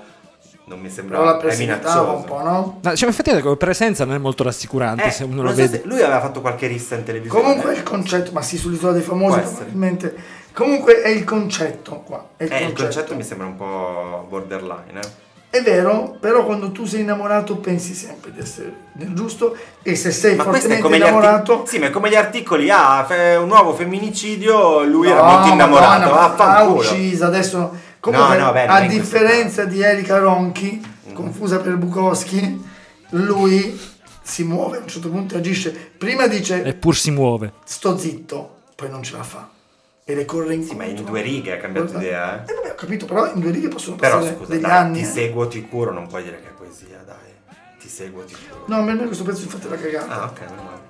Non 0.65 0.79
mi 0.79 0.89
sembra. 0.89 1.19
La 1.23 1.39
è 1.39 1.55
minaccioso. 1.57 2.11
un 2.13 2.23
po', 2.25 2.41
no? 2.43 2.79
No, 2.81 2.95
cioè, 2.95 3.07
effettivamente 3.07 3.41
come 3.41 3.55
presenza 3.55 4.03
non 4.03 4.15
è 4.15 4.17
molto 4.17 4.43
rassicurante 4.43 5.05
Eh, 5.05 5.11
se 5.11 5.23
uno 5.23 5.41
lo 5.41 5.49
so 5.49 5.55
vede. 5.55 5.77
se- 5.81 5.87
lui 5.87 6.01
aveva 6.01 6.19
fatto 6.19 6.41
qualche 6.41 6.67
rissa 6.67 6.95
in 6.95 7.03
televisione. 7.05 7.41
Comunque 7.41 7.73
il 7.73 7.83
concetto, 7.83 8.31
ma 8.33 8.41
sì, 8.41 8.57
sull'isola 8.57 8.91
dei 8.91 9.01
famosi 9.01 9.39
probabilmente. 9.39 10.15
Comunque 10.53 11.01
è 11.01 11.07
il 11.09 11.23
concetto 11.23 12.01
qua. 12.01 12.29
È 12.35 12.43
il, 12.43 12.51
Eh, 12.51 12.55
il 12.57 12.61
concetto. 12.65 12.83
concetto 12.83 13.15
mi 13.15 13.23
sembra 13.23 13.47
un 13.47 13.55
po' 13.55 14.25
borderline, 14.29 14.99
eh. 14.99 15.25
È 15.49 15.61
vero, 15.61 16.17
però 16.19 16.43
quando 16.45 16.71
tu 16.71 16.85
sei 16.85 17.01
innamorato 17.01 17.55
pensi 17.57 17.93
sempre 17.93 18.31
di 18.33 18.39
essere 18.39 18.73
nel 18.93 19.13
giusto 19.13 19.55
e 19.81 19.95
se 19.95 20.11
sei 20.11 20.35
Ma 20.35 20.43
fortemente 20.43 20.85
innamorato... 20.95 21.51
articoli. 21.53 21.67
Sì, 21.67 21.79
ma 21.79 21.85
è 21.87 21.89
come 21.89 22.09
gli 22.09 22.15
articoli. 22.15 22.69
Ah, 22.69 23.05
fe- 23.07 23.35
un 23.35 23.47
nuovo 23.47 23.73
femminicidio. 23.73 24.83
Lui 24.83 25.07
No, 25.07 25.13
era 25.13 25.23
molto 25.23 25.47
innamorato. 25.47 26.13
Ha 26.13 26.27
Vaffanculo. 26.27 26.79
uccisa 26.79 27.27
adesso. 27.27 27.73
Comunque, 27.99 28.37
No, 28.37 28.45
no, 28.45 28.51
bene, 28.51 28.71
a 28.71 28.81
differenza 28.87 29.63
di 29.65 29.81
Erika 29.81 30.17
Ronchi, 30.19 30.95
Mm. 31.09 31.13
confusa 31.13 31.59
per 31.59 31.77
Bukowski, 31.77 32.63
lui 33.11 33.79
si 34.21 34.43
muove 34.43 34.77
a 34.77 34.81
un 34.81 34.87
certo 34.87 35.09
punto 35.09 35.37
agisce. 35.37 35.71
Prima 35.97 36.27
dice 36.27 36.61
Eppur 36.63 36.95
si 36.95 37.11
muove. 37.11 37.53
sto 37.63 37.97
zitto, 37.97 38.55
poi 38.75 38.89
non 38.89 39.01
ce 39.01 39.15
la 39.15 39.23
fa. 39.23 39.49
E 40.09 40.15
le 40.15 40.23
corre 40.23 40.53
in 40.53 40.63
Sì, 40.63 40.73
ma 40.73 40.85
in 40.85 41.03
due 41.03 41.21
righe 41.21 41.51
ha 41.51 41.57
cambiato 41.57 41.97
idea, 41.97 42.37
eh. 42.45 42.49
Eh 42.51 42.53
vabbè, 42.55 42.71
ho 42.71 42.75
capito, 42.75 43.05
però 43.05 43.29
in 43.33 43.41
due 43.41 43.51
righe 43.51 43.67
possono 43.67 43.97
Però 43.97 44.19
passare 44.19 44.35
scusa, 44.37 44.51
degli 44.53 44.61
dai, 44.61 44.71
anni. 44.71 44.93
ti 44.99 45.03
eh. 45.03 45.05
seguo, 45.05 45.47
ti 45.49 45.67
curo, 45.67 45.91
non 45.91 46.07
puoi 46.07 46.23
dire 46.23 46.39
che 46.41 46.47
è 46.47 46.51
poesia, 46.51 47.03
dai. 47.05 47.57
Ti 47.77 47.89
seguo, 47.89 48.23
ti 48.23 48.33
curo. 48.33 48.63
No, 48.67 48.85
per 48.85 48.95
me 48.95 49.05
questo 49.05 49.25
pezzo 49.25 49.43
infatti 49.43 49.67
era 49.67 49.75
cagata. 49.75 50.21
Ah, 50.21 50.23
ok, 50.27 50.39
meno 50.49 50.61
male. 50.63 50.85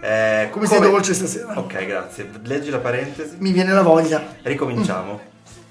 Eh, 0.00 0.50
Come 0.50 0.66
sei 0.66 0.80
dolce 0.80 1.14
stasera? 1.14 1.58
Ok, 1.60 1.86
grazie. 1.86 2.28
Leggi 2.42 2.70
la 2.70 2.78
parentesi. 2.78 3.36
Mi 3.38 3.52
viene 3.52 3.72
la 3.72 3.82
voglia. 3.82 4.34
Ricominciamo. 4.42 5.20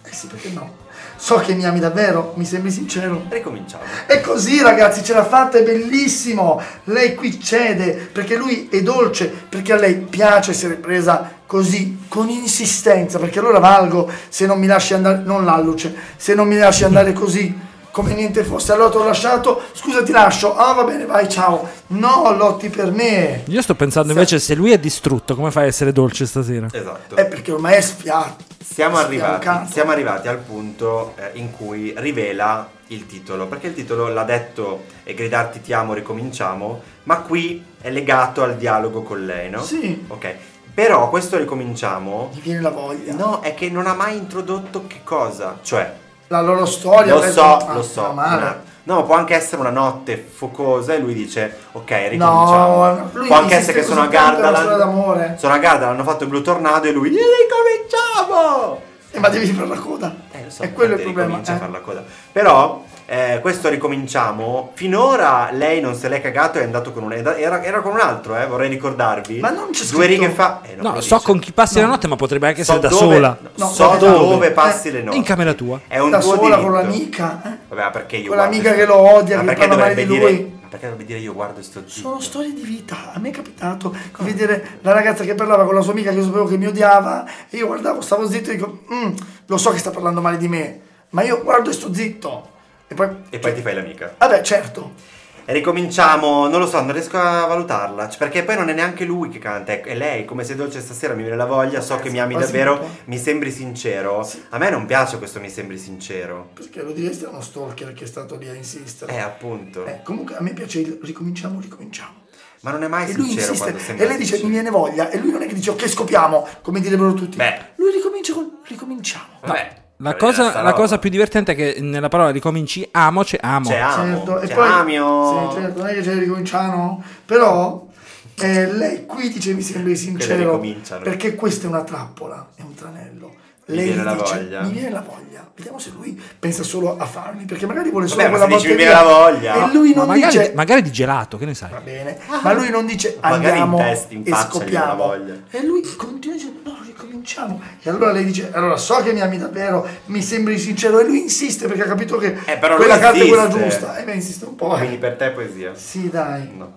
Eh 0.09 0.13
sì, 0.13 0.27
perché 0.27 0.49
no? 0.49 0.85
So 1.17 1.35
che 1.37 1.53
mi 1.53 1.65
ami 1.65 1.79
davvero, 1.79 2.33
mi 2.37 2.45
sembri 2.45 2.71
sincero. 2.71 3.25
Ricominciamo. 3.27 3.83
E 4.05 4.21
così 4.21 4.61
ragazzi 4.61 5.03
ce 5.03 5.13
l'ha 5.13 5.25
fatta, 5.25 5.57
è 5.57 5.63
bellissimo. 5.63 6.61
Lei 6.85 7.13
qui 7.15 7.39
cede 7.41 8.09
perché 8.11 8.37
lui 8.37 8.69
è 8.71 8.81
dolce, 8.81 9.27
perché 9.27 9.73
a 9.73 9.75
lei 9.75 9.95
piace 9.95 10.51
essere 10.51 10.75
presa 10.75 11.33
così, 11.45 12.05
con 12.07 12.29
insistenza, 12.29 13.19
perché 13.19 13.39
allora 13.39 13.59
valgo 13.59 14.09
se 14.29 14.45
non 14.45 14.59
mi 14.59 14.67
lasci 14.67 14.93
andare, 14.93 15.21
non 15.25 15.43
l'alluce, 15.43 15.93
se 16.15 16.33
non 16.33 16.47
mi 16.47 16.57
lasci 16.57 16.83
andare 16.83 17.11
così 17.13 17.65
come 17.97 18.13
niente 18.13 18.43
fosse. 18.43 18.73
Allora 18.73 18.91
ti 18.91 18.97
ho 18.97 19.03
lasciato, 19.03 19.59
scusa 19.73 20.03
ti 20.03 20.11
lascio, 20.11 20.55
ah 20.55 20.71
va 20.73 20.83
bene 20.83 21.07
vai 21.07 21.27
ciao. 21.27 21.67
No, 21.87 22.31
lotti 22.37 22.69
per 22.69 22.91
me. 22.91 23.41
Io 23.47 23.61
sto 23.63 23.73
pensando 23.73 24.11
invece 24.11 24.37
se 24.37 24.53
lui 24.53 24.71
è 24.71 24.77
distrutto, 24.77 25.33
come 25.35 25.49
fai 25.49 25.63
a 25.63 25.67
essere 25.67 25.91
dolce 25.91 26.27
stasera? 26.27 26.67
Esatto. 26.71 27.15
È 27.15 27.25
perché 27.25 27.51
ormai 27.51 27.73
è 27.73 27.81
sfiato. 27.81 28.43
Siamo 28.63 28.97
arrivati, 28.97 29.71
siamo 29.71 29.89
arrivati 29.89 30.27
al 30.27 30.37
punto 30.37 31.15
eh, 31.15 31.31
in 31.39 31.49
cui 31.49 31.91
rivela 31.97 32.69
il 32.87 33.07
titolo, 33.07 33.47
perché 33.47 33.67
il 33.67 33.73
titolo 33.73 34.09
l'ha 34.09 34.23
detto 34.23 34.83
e 35.03 35.15
gridarti 35.15 35.61
ti 35.61 35.73
amo, 35.73 35.93
ricominciamo, 35.93 36.81
ma 37.03 37.21
qui 37.21 37.65
è 37.81 37.89
legato 37.89 38.43
al 38.43 38.57
dialogo 38.57 39.01
con 39.01 39.25
lei, 39.25 39.49
no? 39.49 39.63
Sì. 39.63 40.05
Ok. 40.07 40.35
Però 40.71 41.09
questo 41.09 41.37
ricominciamo 41.37 42.29
Mi 42.35 42.41
viene 42.41 42.61
la 42.61 42.69
voglia. 42.69 43.15
no, 43.15 43.39
è 43.39 43.55
che 43.55 43.71
non 43.71 43.87
ha 43.87 43.93
mai 43.95 44.17
introdotto 44.17 44.85
che 44.85 44.99
cosa, 45.03 45.57
cioè 45.63 46.05
La 46.27 46.41
loro 46.41 46.65
storia. 46.65 47.13
lo 47.13 47.21
so, 47.21 47.57
ah, 47.57 47.73
lo 47.73 47.83
so. 47.83 48.01
no, 48.01 48.13
male. 48.13 48.65
No, 48.83 49.03
può 49.03 49.15
anche 49.15 49.35
essere 49.35 49.59
una 49.59 49.69
notte 49.69 50.17
focosa 50.17 50.93
e 50.93 50.99
lui 50.99 51.13
dice 51.13 51.55
ok, 51.73 51.89
ricominciamo. 52.09 52.85
No, 52.85 53.09
lui 53.13 53.27
può 53.27 53.35
anche 53.35 53.55
essere 53.55 53.79
che 53.79 53.83
sono 53.85 54.01
a 54.01 54.05
è 54.05 54.09
Gardaland. 54.09 54.77
d'amore. 54.77 55.35
Sono 55.37 55.53
a 55.53 55.57
Gardaland, 55.57 55.99
hanno 55.99 56.09
fatto 56.09 56.23
il 56.23 56.29
blu 56.29 56.41
tornado 56.41 56.87
e 56.87 56.91
lui 56.91 57.09
ricominciamo! 57.09 58.81
Eh, 59.11 59.19
ma 59.19 59.29
devi 59.29 59.45
fare 59.47 59.67
la 59.67 59.75
coda. 59.77 60.15
Eh, 60.31 60.43
lo 60.45 60.49
so, 60.49 60.63
è 60.63 60.71
quello 60.73 60.93
il 60.95 60.99
infatti 61.01 61.13
problema. 61.13 61.41
eh. 61.41 61.57
fare 61.57 61.71
la 61.71 61.79
coda. 61.79 62.03
Però, 62.31 62.83
eh, 63.09 63.39
questo 63.41 63.69
ricominciamo. 63.69 64.71
Finora 64.73 65.49
lei 65.53 65.79
non 65.79 65.95
se 65.95 66.09
l'è 66.09 66.19
cagato, 66.19 66.59
è 66.59 66.63
andato 66.63 66.91
con 66.91 67.03
un. 67.03 67.13
Era, 67.13 67.63
era 67.63 67.79
con 67.79 67.93
un 67.93 67.99
altro, 68.01 68.35
eh, 68.35 68.45
vorrei 68.45 68.67
ricordarvi. 68.69 69.39
Ma 69.39 69.49
non 69.49 69.69
c'è 69.71 69.85
Due 69.85 70.05
scritto- 70.05 70.05
righe 70.23 70.29
fa. 70.29 70.59
eh, 70.63 70.75
No, 70.75 70.93
lo 70.95 71.01
so 71.01 71.15
dice. 71.15 71.25
con 71.25 71.39
chi 71.39 71.51
passi 71.53 71.75
la 71.79 71.85
No. 71.85 71.91
notte, 71.91 72.07
ma 72.07 72.15
potrebbe 72.17 72.47
anche 72.47 72.63
So 72.65 72.73
essere 72.73 72.87
da 72.89 72.99
dove- 72.99 73.13
sola. 73.15 73.37
No, 73.55 73.67
so 73.69 73.87
da 73.87 73.95
dove, 73.95 74.17
dove? 74.17 74.51
passi 74.51 74.89
Eh, 74.89 74.91
le 74.91 75.01
notti. 75.03 75.17
in 75.17 75.23
camera 75.23 75.53
tua. 75.53 75.79
È 75.87 75.99
un 75.99 76.09
da 76.09 76.19
tuo 76.19 76.35
sola 76.35 76.41
diritto. 76.57 76.61
con 76.61 76.71
l'amica. 76.73 77.41
eh. 77.45 77.49
Vabbè, 77.69 77.81
ma 77.81 77.89
perché 77.91 78.15
io 78.17 78.27
Con 78.27 78.35
guardo- 78.35 78.51
l'amica 78.57 78.73
che 78.75 78.85
lo 78.85 78.95
odia, 78.97 79.35
Ma 79.37 79.41
che 79.41 79.47
perché 79.47 79.67
parla 79.67 79.75
male 79.83 79.95
dovrebbe 79.95 80.05
di 80.13 80.19
dire. 80.19 80.31
lui. 80.31 80.55
Ma 80.67 80.67
perché 80.73 80.85
dovrebbe 80.89 81.05
dire 81.13 81.19
io 81.23 81.33
guardo 81.33 81.59
e 81.61 81.63
sto 81.63 81.79
zitto? 81.87 82.09
Sono 82.09 82.19
storie 82.19 82.53
di 82.53 82.61
vita. 82.61 83.13
A 83.13 83.19
me 83.19 83.29
è 83.29 83.31
capitato 83.31 83.95
di 84.19 84.25
vedere 84.25 84.79
la 84.81 84.91
ragazza 84.91 85.23
che 85.23 85.33
parlava 85.33 85.63
con 85.63 85.73
la 85.73 85.79
sua 85.81 85.93
amica 85.93 86.09
che 86.11 86.17
io 86.17 86.25
sapevo 86.25 86.45
che 86.45 86.57
mi 86.57 86.65
odiava 86.67 87.25
e 87.49 87.55
io 87.55 87.67
guardavo, 87.67 88.01
stavo 88.01 88.27
zitto 88.29 88.51
e 88.51 88.55
dico, 88.57 88.79
"Mm, 88.93 89.13
lo 89.45 89.57
so 89.57 89.71
che 89.71 89.77
sta 89.77 89.91
parlando 89.91 90.19
male 90.19 90.35
di 90.35 90.49
me, 90.49 90.79
ma 91.11 91.23
io 91.23 91.41
guardo 91.41 91.69
e 91.69 91.73
sto 91.73 91.93
zitto. 91.93 92.49
E 92.87 92.93
poi... 92.95 93.09
E 93.29 93.39
poi 93.39 93.53
ti 93.53 93.61
fai 93.61 93.73
l'amica. 93.73 94.15
Vabbè, 94.17 94.41
certo. 94.41 95.15
E 95.49 95.53
ricominciamo, 95.53 96.49
non 96.49 96.59
lo 96.59 96.67
so, 96.67 96.81
non 96.81 96.91
riesco 96.91 97.17
a 97.17 97.45
valutarla. 97.45 98.09
cioè, 98.09 98.17
perché 98.17 98.43
poi 98.43 98.57
non 98.57 98.67
è 98.67 98.73
neanche 98.73 99.05
lui 99.05 99.29
che 99.29 99.39
canta, 99.39 99.71
è 99.71 99.81
è 99.81 99.95
lei. 99.95 100.25
Come 100.25 100.43
sei 100.43 100.57
dolce 100.57 100.81
stasera, 100.81 101.13
mi 101.13 101.21
viene 101.21 101.37
la 101.37 101.45
voglia. 101.45 101.79
So 101.79 101.95
che 101.99 102.09
mi 102.09 102.19
ami 102.19 102.35
davvero, 102.35 102.85
mi 103.05 103.17
sembri 103.17 103.49
sincero. 103.49 104.29
A 104.49 104.57
me 104.57 104.69
non 104.69 104.85
piace 104.85 105.17
questo 105.17 105.39
mi 105.39 105.49
sembri 105.49 105.77
sincero. 105.77 106.49
Perché 106.53 106.81
lo 106.81 106.91
diresti 106.91 107.23
a 107.23 107.29
uno 107.29 107.39
stalker 107.39 107.93
che 107.93 108.03
è 108.03 108.07
stato 108.07 108.35
lì 108.35 108.49
a 108.49 108.53
insistere. 108.53 109.13
Eh, 109.13 109.19
appunto. 109.19 109.85
Eh, 109.85 110.01
comunque 110.03 110.35
a 110.35 110.41
me 110.41 110.51
piace 110.51 110.81
il 110.81 110.99
ricominciamo, 111.01 111.61
ricominciamo. 111.61 112.25
Ma 112.61 112.71
non 112.71 112.83
è 112.83 112.87
mai 112.89 113.09
E 113.09 113.13
lui 113.13 113.27
sincero 113.27 113.51
insiste 113.51 113.63
quando 113.63 113.79
sembra 113.79 114.03
e 114.03 114.07
lei 114.09 114.17
dice 114.17 114.31
mi 114.33 114.39
sincero. 114.39 114.61
viene 114.61 114.69
voglia 114.69 115.09
e 115.11 115.17
lui 115.19 115.31
non 115.31 115.43
è 115.43 115.47
che 115.47 115.53
dice 115.53 115.69
ok 115.69 115.87
scopiamo 115.87 116.47
come 116.61 116.81
direbbero 116.81 117.13
tutti. 117.13 117.37
Beh. 117.37 117.59
Lui 117.75 117.91
ricomincia 117.91 118.33
con 118.33 118.57
ricominciamo. 118.65 119.39
Vabbè, 119.43 119.83
La 119.97 120.15
cosa, 120.15 120.61
la 120.61 120.73
cosa 120.73 120.99
più 120.99 121.09
divertente 121.09 121.53
è 121.53 121.55
che 121.55 121.77
nella 121.79 122.07
parola 122.07 122.29
ricominci 122.29 122.87
amo 122.91 123.23
c'è 123.23 123.39
amo. 123.41 123.69
C'è 123.69 123.77
amo, 123.77 124.15
certo, 124.15 124.39
e 124.41 124.47
c'è 124.47 124.53
poi 124.53 124.67
amio. 124.67 125.49
Sì, 125.49 125.55
certo, 125.59 125.79
non 125.79 125.87
è 125.87 125.93
che 125.93 126.01
c'è 126.01 126.17
ricominciano, 126.19 127.03
però 127.25 127.87
eh, 128.35 128.71
lei 128.71 129.05
qui 129.07 129.29
dice 129.29 129.53
mi 129.53 129.61
sembri 129.61 129.95
sincero 129.95 130.61
perché 131.01 131.33
questa 131.33 131.65
è 131.65 131.69
una 131.69 131.83
trappola, 131.83 132.49
è 132.55 132.61
un 132.61 132.75
tranello. 132.75 133.33
Mi 133.69 133.75
Lei 133.75 133.85
viene 133.85 134.03
la 134.03 134.13
dice, 134.13 134.35
voglia. 134.37 134.61
Mi 134.61 134.71
viene 134.71 134.89
la 134.91 135.01
voglia. 135.01 135.51
Vediamo 135.53 135.77
se 135.79 135.91
lui 135.93 136.21
pensa 136.39 136.63
solo 136.63 136.97
a 136.97 137.05
farmi, 137.05 137.43
perché 137.43 137.65
magari 137.65 137.89
vuole 137.89 138.07
solo 138.07 138.21
Vabbè, 138.21 138.31
ma 138.31 138.37
quella 138.45 138.55
dici 138.55 138.69
mi 138.69 138.75
viene 138.77 138.91
la 138.91 139.03
voglia. 139.03 139.53
E 139.55 139.73
lui 139.73 139.89
Ma 139.89 139.95
non 139.95 140.07
magari, 140.07 140.37
dice 140.37 140.51
magari 140.55 140.81
di 140.81 140.91
gelato, 140.91 141.37
che 141.37 141.45
ne 141.45 141.53
sai? 141.53 141.71
va 141.71 141.79
bene, 141.79 142.17
ma 142.43 142.53
lui 142.53 142.69
non 142.69 142.85
dice 142.85 143.17
Magari 143.19 143.57
in 143.57 143.63
andiamo 143.63 143.77
testa, 143.77 144.13
in 144.13 144.23
e 144.25 144.95
voglia. 144.95 145.33
E 145.49 145.65
lui 145.65 145.81
continua 145.97 146.37
dicendo 146.37 146.69
no, 146.69 146.77
ricominciamo. 146.85 147.61
E 147.81 147.89
allora 147.89 148.11
lei 148.11 148.23
dice 148.23 148.51
allora 148.53 148.77
so 148.77 149.01
che 149.01 149.11
mi 149.11 149.19
ami 149.21 149.37
davvero, 149.37 149.85
mi 150.05 150.21
sembri 150.21 150.57
sincero 150.59 150.99
e 150.99 151.05
lui 151.05 151.21
insiste 151.23 151.67
perché 151.67 151.83
ha 151.83 151.87
capito 151.87 152.17
che 152.17 152.37
Eh, 152.45 152.59
quella 152.59 152.99
carta 152.99 153.21
è 153.21 153.27
quella 153.27 153.49
giusta. 153.49 153.97
E 153.97 154.03
beh, 154.03 154.13
insiste 154.13 154.45
un 154.45 154.55
po'. 154.55 154.75
eh. 154.75 154.77
Quindi 154.79 154.97
per 154.97 155.15
te 155.15 155.25
è 155.27 155.31
poesia. 155.31 155.73
Sì, 155.75 156.09
dai. 156.09 156.49
No, 156.55 156.73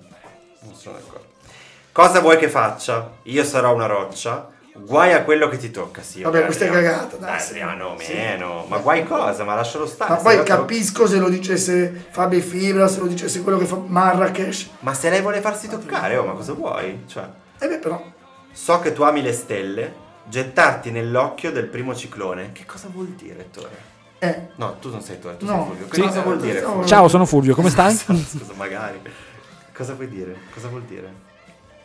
non 0.62 0.75
sono 0.75 0.97
d'accordo. 0.97 1.26
Cosa 1.92 2.20
vuoi 2.20 2.37
che 2.37 2.49
faccia? 2.49 3.12
Io 3.25 3.44
sarò 3.44 3.75
una 3.75 3.87
roccia. 3.87 4.49
Guai 4.87 5.12
a 5.12 5.22
quello 5.25 5.49
che 5.49 5.56
ti 5.56 5.70
tocca, 5.70 6.02
sì. 6.02 6.22
Vabbè, 6.22 6.44
questa 6.44 6.64
è 6.64 6.70
cagata, 6.70 7.16
dai. 7.16 7.38
Adriano, 7.40 7.96
Sì. 7.99 8.12
meno. 8.14 8.64
Ma 8.68 8.78
guai 8.78 9.04
cosa? 9.04 9.44
Ma 9.44 9.54
lascialo 9.54 9.87
stare. 9.87 10.10
Ma 10.12 10.16
poi 10.18 10.42
capisco 10.42 11.06
se 11.06 11.18
lo 11.18 11.28
dicesse 11.28 12.06
Fabio 12.10 12.40
Fibra, 12.40 12.88
se 12.88 13.00
lo 13.00 13.06
dicesse 13.06 13.42
quello 13.42 13.58
che 13.58 13.66
fa 13.66 13.76
Marrakesh. 13.76 14.70
Ma 14.80 14.94
se 14.94 15.10
lei 15.10 15.20
vuole 15.20 15.40
farsi 15.40 15.68
toccare, 15.68 16.16
oh, 16.16 16.25
ma 16.25 16.32
cosa 16.32 16.52
vuoi? 16.54 17.02
Cioè, 17.06 17.25
E 17.58 17.68
beh, 17.68 17.78
però, 17.78 18.02
so 18.52 18.78
che 18.80 18.92
tu 18.92 19.02
ami 19.02 19.22
le 19.22 19.32
stelle, 19.32 19.94
gettarti 20.28 20.90
nell'occhio 20.90 21.52
del 21.52 21.66
primo 21.66 21.94
ciclone. 21.94 22.52
Che 22.52 22.64
cosa 22.66 22.88
vuol 22.90 23.08
dire, 23.08 23.40
Ettore? 23.40 23.88
eh, 24.18 24.49
No, 24.56 24.76
tu 24.80 24.90
non 24.90 25.02
sei 25.02 25.16
Ettore, 25.16 25.37
tu 25.37 25.44
No. 25.46 25.52
sei 25.52 25.64
Fulvio. 25.66 25.87
Che 25.88 25.94
Sì. 25.94 26.00
cosa 26.02 26.20
vuol 26.22 26.40
dire? 26.40 26.60
Fulvio? 26.60 26.87
Ciao, 26.87 27.08
sono 27.08 27.26
Fulvio, 27.26 27.54
come 27.54 27.68
stai? 27.70 27.94
Scusa, 27.94 28.52
magari. 28.56 29.00
Cosa 29.76 29.94
vuoi 29.94 30.08
dire? 30.08 30.37
Cosa 30.52 30.68
vuol 30.68 30.82
dire? 30.82 31.28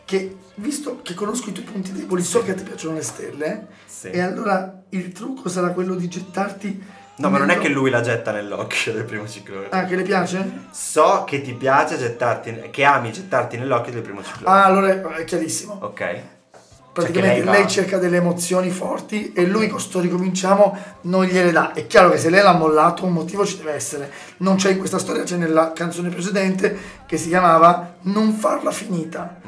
Che 0.06 0.36
visto 0.54 1.00
che 1.02 1.12
conosco 1.12 1.50
i 1.50 1.52
tuoi 1.52 1.66
punti 1.66 1.92
deboli, 1.92 2.22
so 2.22 2.42
che 2.42 2.54
ti 2.54 2.62
piacciono 2.62 2.94
le 2.94 3.02
stelle, 3.02 3.66
Sì. 3.84 4.08
e 4.08 4.20
allora 4.20 4.82
il 4.90 5.12
trucco 5.12 5.50
sarà 5.50 5.68
quello 5.72 5.94
di 5.94 6.08
gettarti. 6.08 6.82
No, 7.18 7.28
ma 7.30 7.38
non 7.38 7.50
è 7.50 7.58
che 7.58 7.68
lui 7.68 7.90
la 7.90 8.00
getta 8.02 8.30
nell'occhio 8.30 8.92
del 8.92 9.04
primo 9.04 9.26
ciclone. 9.26 9.68
Ah, 9.70 9.84
che 9.84 9.96
le 9.96 10.02
piace? 10.02 10.66
So 10.70 11.24
che 11.26 11.42
ti 11.42 11.52
piace 11.54 11.98
gettarti, 11.98 12.68
che 12.70 12.84
ami 12.84 13.10
gettarti 13.12 13.56
nell'occhio 13.58 13.92
del 13.92 14.02
primo 14.02 14.22
ciclone. 14.22 14.54
Ah, 14.56 14.64
allora 14.64 14.88
è- 14.88 15.00
è 15.02 15.24
chiarissimo. 15.24 15.78
Ok. 15.82 15.98
Cioè 15.98 17.04
Praticamente 17.04 17.40
che 17.40 17.50
lei, 17.50 17.58
lei 17.60 17.68
cerca 17.68 17.98
delle 17.98 18.16
emozioni 18.16 18.70
forti 18.70 19.32
e 19.34 19.44
lui 19.46 19.68
con 19.68 19.78
sto 19.80 20.00
ricominciamo 20.00 20.78
non 21.02 21.24
gliele 21.26 21.52
dà. 21.52 21.72
È 21.74 21.86
chiaro 21.86 22.08
che 22.10 22.16
se 22.16 22.30
lei 22.30 22.42
l'ha 22.42 22.54
mollato 22.54 23.04
un 23.04 23.12
motivo 23.12 23.44
ci 23.44 23.58
deve 23.58 23.72
essere. 23.72 24.10
Non 24.38 24.56
c'è 24.56 24.70
in 24.70 24.78
questa 24.78 24.98
storia, 24.98 25.22
c'è 25.22 25.36
nella 25.36 25.72
canzone 25.74 26.08
precedente 26.08 26.74
che 27.06 27.18
si 27.18 27.28
chiamava 27.28 27.96
Non 28.02 28.32
farla 28.32 28.70
finita. 28.70 29.40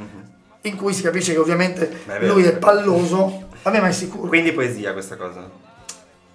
In 0.63 0.77
cui 0.77 0.93
si 0.93 1.03
capisce 1.03 1.33
che 1.33 1.39
ovviamente 1.39 1.89
vero, 2.07 2.27
lui 2.35 2.45
è 2.45 2.57
palloso. 2.57 3.47
Vabbè, 3.63 3.81
ma 3.81 3.89
è 3.89 3.93
sicuro. 3.93 4.29
Quindi 4.29 4.53
poesia 4.53 4.93
questa 4.93 5.17
cosa. 5.17 5.67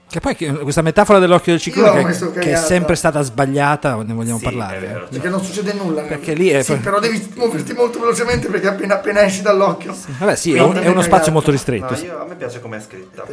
Che 0.07 0.19
poi 0.19 0.35
questa 0.61 0.83
metafora 0.83 1.17
dell'occhio 1.17 1.53
del 1.53 1.61
ciclone 1.61 2.05
che, 2.05 2.31
che 2.39 2.51
è 2.51 2.55
sempre 2.55 2.93
stata 2.93 3.21
sbagliata, 3.21 3.95
ne 4.03 4.13
vogliamo 4.13 4.37
Sì, 4.37 4.43
parlare. 4.43 4.77
vero, 4.79 4.93
eh. 4.93 4.99
cioè. 5.01 5.09
Perché 5.09 5.29
non 5.29 5.43
succede 5.43 5.73
nulla. 5.73 6.03
Perché 6.03 6.33
lì 6.35 6.49
è- 6.49 6.61
Sì, 6.61 6.75
però 6.75 6.99
devi 6.99 7.31
muoverti 7.35 7.73
molto 7.73 7.99
velocemente 7.99 8.47
perché 8.47 8.67
appena, 8.67 8.93
appena 8.95 9.23
esci 9.23 9.41
dall'occhio. 9.41 9.95
Vabbè, 10.19 10.35
sì, 10.35 10.53
è, 10.53 10.61
un- 10.61 10.75
è 10.75 10.87
uno 10.87 11.01
spazio 11.01 11.31
molto 11.31 11.47
No, 11.49 11.55
ristretto. 11.55 11.95
sì. 11.95 12.05
io, 12.05 12.21
a 12.21 12.25
me 12.25 12.35
piace 12.35 12.61
come 12.61 12.77
è 12.77 12.79
scritta. 12.81 13.25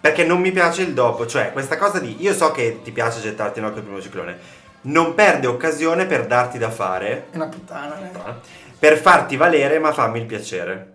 Perché 0.00 0.24
non 0.24 0.38
mi 0.40 0.52
piace 0.52 0.82
il 0.82 0.92
dopo, 0.92 1.24
cioè 1.26 1.50
questa 1.50 1.78
cosa 1.78 1.98
di 1.98 2.14
io 2.20 2.34
so 2.34 2.50
che 2.50 2.80
ti 2.84 2.90
piace 2.90 3.20
gettarti 3.20 3.60
nell'occhio 3.60 3.80
del 3.80 3.90
primo 3.90 4.02
ciclone. 4.04 4.60
Non 4.84 5.14
perde 5.14 5.46
occasione 5.46 6.04
per 6.06 6.26
darti 6.26 6.58
da 6.58 6.68
fare, 6.70 7.26
È 7.30 7.36
una 7.36 7.46
puttana. 7.46 7.96
eh. 8.02 8.10
Per 8.82 8.98
farti 8.98 9.36
valere, 9.36 9.78
ma 9.78 9.92
fammi 9.92 10.18
il 10.18 10.26
piacere. 10.26 10.88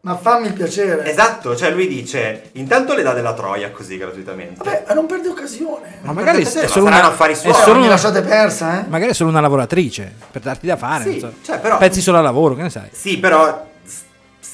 Ma 0.00 0.16
fammi 0.16 0.46
il 0.46 0.54
piacere. 0.54 1.04
Esatto, 1.04 1.54
cioè 1.54 1.70
lui 1.72 1.86
dice, 1.86 2.44
intanto 2.52 2.94
le 2.94 3.02
dà 3.02 3.12
della 3.12 3.34
troia 3.34 3.70
così 3.70 3.98
gratuitamente. 3.98 4.64
Vabbè, 4.64 4.84
ma 4.88 4.94
non 4.94 5.04
perde 5.04 5.28
occasione. 5.28 5.98
Ma 6.00 6.12
magari 6.12 6.42
Ma 6.42 6.48
è 6.62 6.66
solo 6.66 6.86
una, 6.86 7.04
affari 7.04 7.34
è 7.34 7.36
suoi. 7.36 7.52
solo 7.52 7.74
mi 7.74 7.80
una- 7.80 7.88
lasciate 7.90 8.22
persa, 8.22 8.80
eh? 8.80 8.84
magari 8.88 9.10
è 9.10 9.14
solo 9.14 9.28
una 9.28 9.40
lavoratrice 9.40 10.10
per 10.30 10.40
darti 10.40 10.66
da 10.66 10.78
fare. 10.78 11.04
Sì, 11.04 11.20
non 11.20 11.20
so. 11.20 11.32
cioè, 11.42 11.58
però- 11.58 11.76
Pensi 11.76 12.00
solo 12.00 12.16
al 12.16 12.24
lavoro, 12.24 12.54
che 12.54 12.62
ne 12.62 12.70
sai? 12.70 12.88
Sì, 12.92 13.18
però... 13.18 13.72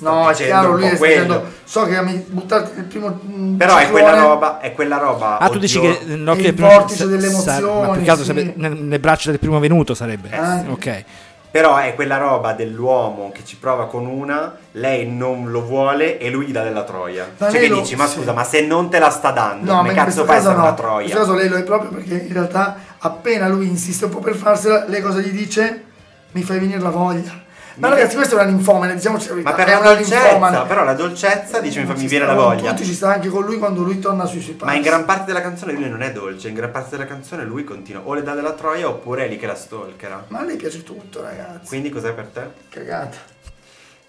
No, 0.01 0.31
è 0.31 0.35
chiaro, 0.35 0.77
lui 0.77 0.97
quello. 0.97 1.23
dicendo, 1.23 1.45
so 1.63 1.85
che 1.85 2.03
mi 2.03 2.25
buttarti 2.27 2.71
nel 2.75 2.85
primo 2.87 3.21
Però 3.57 3.77
è 3.77 3.83
ciclone, 3.85 4.03
quella 4.03 4.21
roba, 4.23 4.59
è 4.59 4.73
quella 4.73 4.97
roba... 4.97 5.39
Ah, 5.39 5.49
tu 5.49 5.59
dici 5.59 5.77
oddio. 5.79 5.99
che 5.99 6.17
l'occhio 6.17 6.33
il 6.41 6.43
del 6.47 6.55
primo- 6.55 6.71
vortice 6.71 7.07
delle 7.07 7.29
sa- 7.29 7.51
Ma 7.53 7.59
emozioni, 7.59 7.93
più 7.93 8.03
che 8.03 8.11
altro 8.11 8.25
sì. 8.25 8.31
sarebbe 8.33 8.53
nelle 8.57 8.99
braccia 8.99 9.31
del 9.31 9.39
primo 9.39 9.59
venuto 9.61 9.93
sarebbe. 9.95 10.31
Eh. 10.31 10.71
Ok. 10.71 11.05
Però 11.50 11.76
è 11.78 11.95
quella 11.97 12.16
roba 12.16 12.52
dell'uomo 12.52 13.33
che 13.35 13.45
ci 13.45 13.57
prova 13.57 13.87
con 13.87 14.07
una, 14.07 14.57
lei 14.73 15.09
non 15.11 15.50
lo 15.50 15.62
vuole 15.64 16.19
e 16.19 16.30
lui 16.30 16.47
gli 16.47 16.52
dà 16.52 16.62
della 16.62 16.85
troia. 16.85 17.28
Ma 17.38 17.50
cioè 17.50 17.61
che 17.61 17.69
lo- 17.69 17.80
dici, 17.80 17.97
ma 17.97 18.07
sì. 18.07 18.19
scusa, 18.19 18.33
ma 18.33 18.45
se 18.45 18.61
non 18.64 18.88
te 18.88 18.99
la 19.00 19.11
sta 19.11 19.33
dando, 19.33 19.73
No, 19.73 19.78
come 19.78 19.88
in 19.90 19.95
cazzo 19.97 20.25
fai 20.25 20.37
a 20.37 20.38
essere 20.38 20.54
no. 20.54 20.61
una 20.61 20.69
In 20.71 20.76
troia? 20.76 21.00
questo 21.02 21.19
caso 21.19 21.35
lei 21.35 21.49
lo 21.49 21.57
è 21.57 21.62
proprio 21.64 21.90
perché 21.90 22.14
in 22.14 22.33
realtà 22.33 22.76
appena 22.99 23.49
lui 23.49 23.66
insiste 23.66 24.04
un 24.04 24.11
po' 24.12 24.21
per 24.21 24.37
farsela, 24.37 24.85
lei 24.87 25.00
cosa 25.02 25.19
gli 25.19 25.30
dice? 25.30 25.85
Mi 26.33 26.42
fai 26.42 26.61
venire 26.61 26.78
la 26.78 26.90
voglia. 26.90 27.49
Ma 27.77 27.89
Mi- 27.89 27.95
ragazzi, 27.95 28.17
questa 28.17 28.37
è 28.37 28.41
una 28.43 28.50
ninfomane, 28.50 28.95
diciamoci 28.95 29.29
la 29.29 29.35
verità. 29.35 29.50
Ma 29.50 29.57
per 29.57 29.67
è 29.67 29.71
la 29.71 29.79
una 29.79 29.93
dolcezza, 29.93 30.23
ninfomane. 30.23 30.67
però 30.67 30.85
la 30.85 30.95
dolcezza 30.95 31.61
dice 31.61 31.81
mi 31.81 31.87
fa 31.87 31.95
mi 31.95 32.07
viene 32.07 32.27
la 32.27 32.35
voglia. 32.35 32.71
Tutti 32.71 32.85
ci 32.85 32.95
sta 32.95 33.12
anche 33.15 33.29
con 33.29 33.45
lui 33.45 33.59
quando 33.59 33.83
lui 33.83 33.99
torna 33.99 34.25
sui 34.27 34.41
suoi 34.41 34.55
passi. 34.55 34.71
Ma 34.71 34.77
in 34.77 34.83
gran 34.83 35.05
parte 35.05 35.25
della 35.27 35.41
canzone 35.41 35.73
lui 35.73 35.89
non 35.89 36.03
è 36.03 36.12
dolce, 36.12 36.49
in 36.49 36.55
gran 36.55 36.71
parte 36.71 36.91
della 36.91 37.07
canzone 37.07 37.45
lui 37.45 37.65
continua 37.65 38.03
o 38.05 38.15
le 38.15 38.23
dà 38.23 38.35
della 38.35 38.53
troia 38.53 38.89
oppure 38.89 39.25
è 39.25 39.29
lì 39.29 39.37
che 39.39 39.47
la 39.47 39.55
stalkera. 39.55 40.25
Ma 40.29 40.41
a 40.41 40.45
lei 40.45 40.57
piace 40.57 40.83
tutto, 40.83 41.23
ragazzi. 41.23 41.69
Quindi 41.69 41.89
cos'è 41.91 42.12
per 42.12 42.27
te? 42.27 42.43
Cagata. 42.69 43.17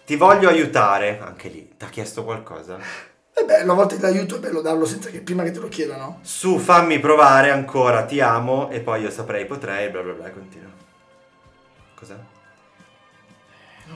Ti 0.05 0.15
voglio 0.15 0.49
aiutare, 0.49 1.19
anche 1.23 1.47
lì, 1.47 1.73
ti 1.77 1.85
ha 1.85 1.89
chiesto 1.89 2.23
qualcosa? 2.23 2.77
È 3.33 3.43
bello, 3.45 3.71
a 3.71 3.75
volte 3.75 3.97
l'aiuto 3.99 4.35
è 4.35 4.39
bello 4.39 4.61
darlo 4.61 4.85
senza 4.85 5.09
che 5.09 5.19
prima 5.21 5.43
che 5.43 5.51
te 5.51 5.59
lo 5.59 5.69
chiedano. 5.69 6.19
Su, 6.21 6.57
fammi 6.57 6.99
provare 6.99 7.49
ancora, 7.49 8.03
ti 8.03 8.19
amo 8.19 8.69
e 8.69 8.81
poi 8.81 9.03
io 9.03 9.09
saprei, 9.09 9.45
potrei, 9.45 9.89
bla 9.89 10.01
bla 10.01 10.13
bla, 10.13 10.29
continua. 10.31 10.69
Cos'è? 11.95 12.15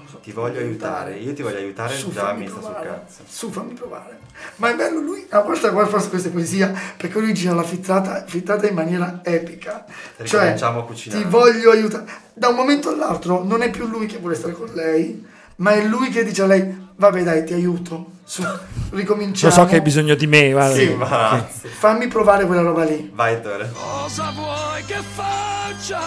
Lo 0.03 0.09
so, 0.09 0.17
Ti 0.17 0.31
voglio 0.31 0.59
aiutare, 0.59 1.15
io 1.17 1.33
ti 1.33 1.41
voglio 1.41 1.57
aiutare, 1.57 1.95
Su, 1.95 2.11
già 2.11 2.33
mi 2.33 2.47
sta 2.47 2.61
sul 2.61 2.73
cazzo. 2.73 3.21
Su, 3.27 3.51
fammi 3.51 3.73
provare. 3.73 4.19
Ma 4.57 4.69
è 4.71 4.75
bello 4.75 4.99
lui. 4.99 5.25
Ah, 5.29 5.39
guarda, 5.41 5.69
guarda 5.69 5.89
forse 5.89 6.09
questa 6.09 6.29
poesia. 6.29 6.73
Perché 6.97 7.19
lui 7.19 7.33
gira 7.33 7.53
la 7.53 7.63
fittata, 7.63 8.25
fittata 8.27 8.67
in 8.67 8.73
maniera 8.75 9.21
epica. 9.23 9.85
Cioè, 10.17 10.39
Ricominciamo 10.39 10.79
a 10.79 10.85
cucinare. 10.85 11.21
ti 11.23 11.29
voglio 11.29 11.71
aiutare. 11.71 12.05
Da 12.33 12.49
un 12.49 12.55
momento 12.55 12.89
all'altro 12.89 13.43
non 13.43 13.61
è 13.61 13.69
più 13.69 13.87
lui 13.87 14.05
che 14.07 14.17
vuole 14.17 14.35
stare 14.35 14.53
con 14.53 14.69
lei, 14.73 15.25
ma 15.57 15.71
è 15.71 15.83
lui 15.85 16.09
che 16.09 16.23
dice 16.23 16.41
a 16.41 16.47
lei: 16.47 16.87
Vabbè, 16.95 17.23
dai, 17.23 17.45
ti 17.45 17.53
aiuto. 17.53 18.11
Su, 18.27 18.41
Lo 18.41 18.59
ricominciamo. 18.89 19.53
so 19.53 19.65
che 19.65 19.75
hai 19.75 19.81
bisogno 19.81 20.15
di 20.15 20.25
me, 20.27 20.51
guarda. 20.51 20.73
Sì. 20.75 20.85
Che 20.87 20.91
imbarazzo. 20.93 21.67
Fammi 21.67 22.07
provare 22.07 22.45
quella 22.45 22.61
roba 22.61 22.83
lì. 22.83 23.09
Vai 23.13 23.39
Tore. 23.41 23.71
Cosa 23.71 24.31
vuoi 24.31 24.83
che 24.85 24.97
faccia? 25.13 26.01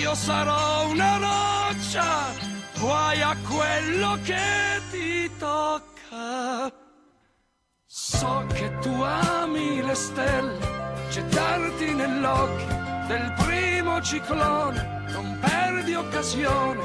Io 0.00 0.14
sarò 0.14 0.88
una 0.88 1.16
roccia, 1.16 2.26
guai 2.78 3.20
a 3.22 3.36
quello 3.46 4.18
che 4.22 4.80
ti 4.90 5.30
tocca. 5.38 6.72
So 7.86 8.44
che 8.52 8.78
tu 8.80 9.02
ami 9.02 9.82
le 9.82 9.94
stelle, 9.94 10.58
gettarti 11.10 11.94
nell'occhio 11.94 12.66
del 13.06 13.32
primo 13.36 14.00
ciclone, 14.02 15.06
non 15.10 15.38
perdi 15.40 15.94
occasione 15.94 16.80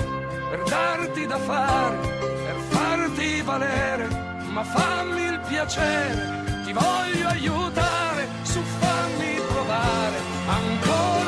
per 0.50 0.64
darti 0.64 1.26
da 1.26 1.38
fare, 1.38 1.98
per 2.46 2.56
farti 2.70 3.42
valere, 3.42 4.08
ma 4.52 4.64
fammi 4.64 5.24
il 5.24 5.40
piacere, 5.48 6.62
ti 6.64 6.74
voglio 6.74 7.28
aiutare, 7.28 8.28
su 8.44 8.62
fammi 8.80 9.42
provare, 9.52 10.18
ancora 10.48 11.23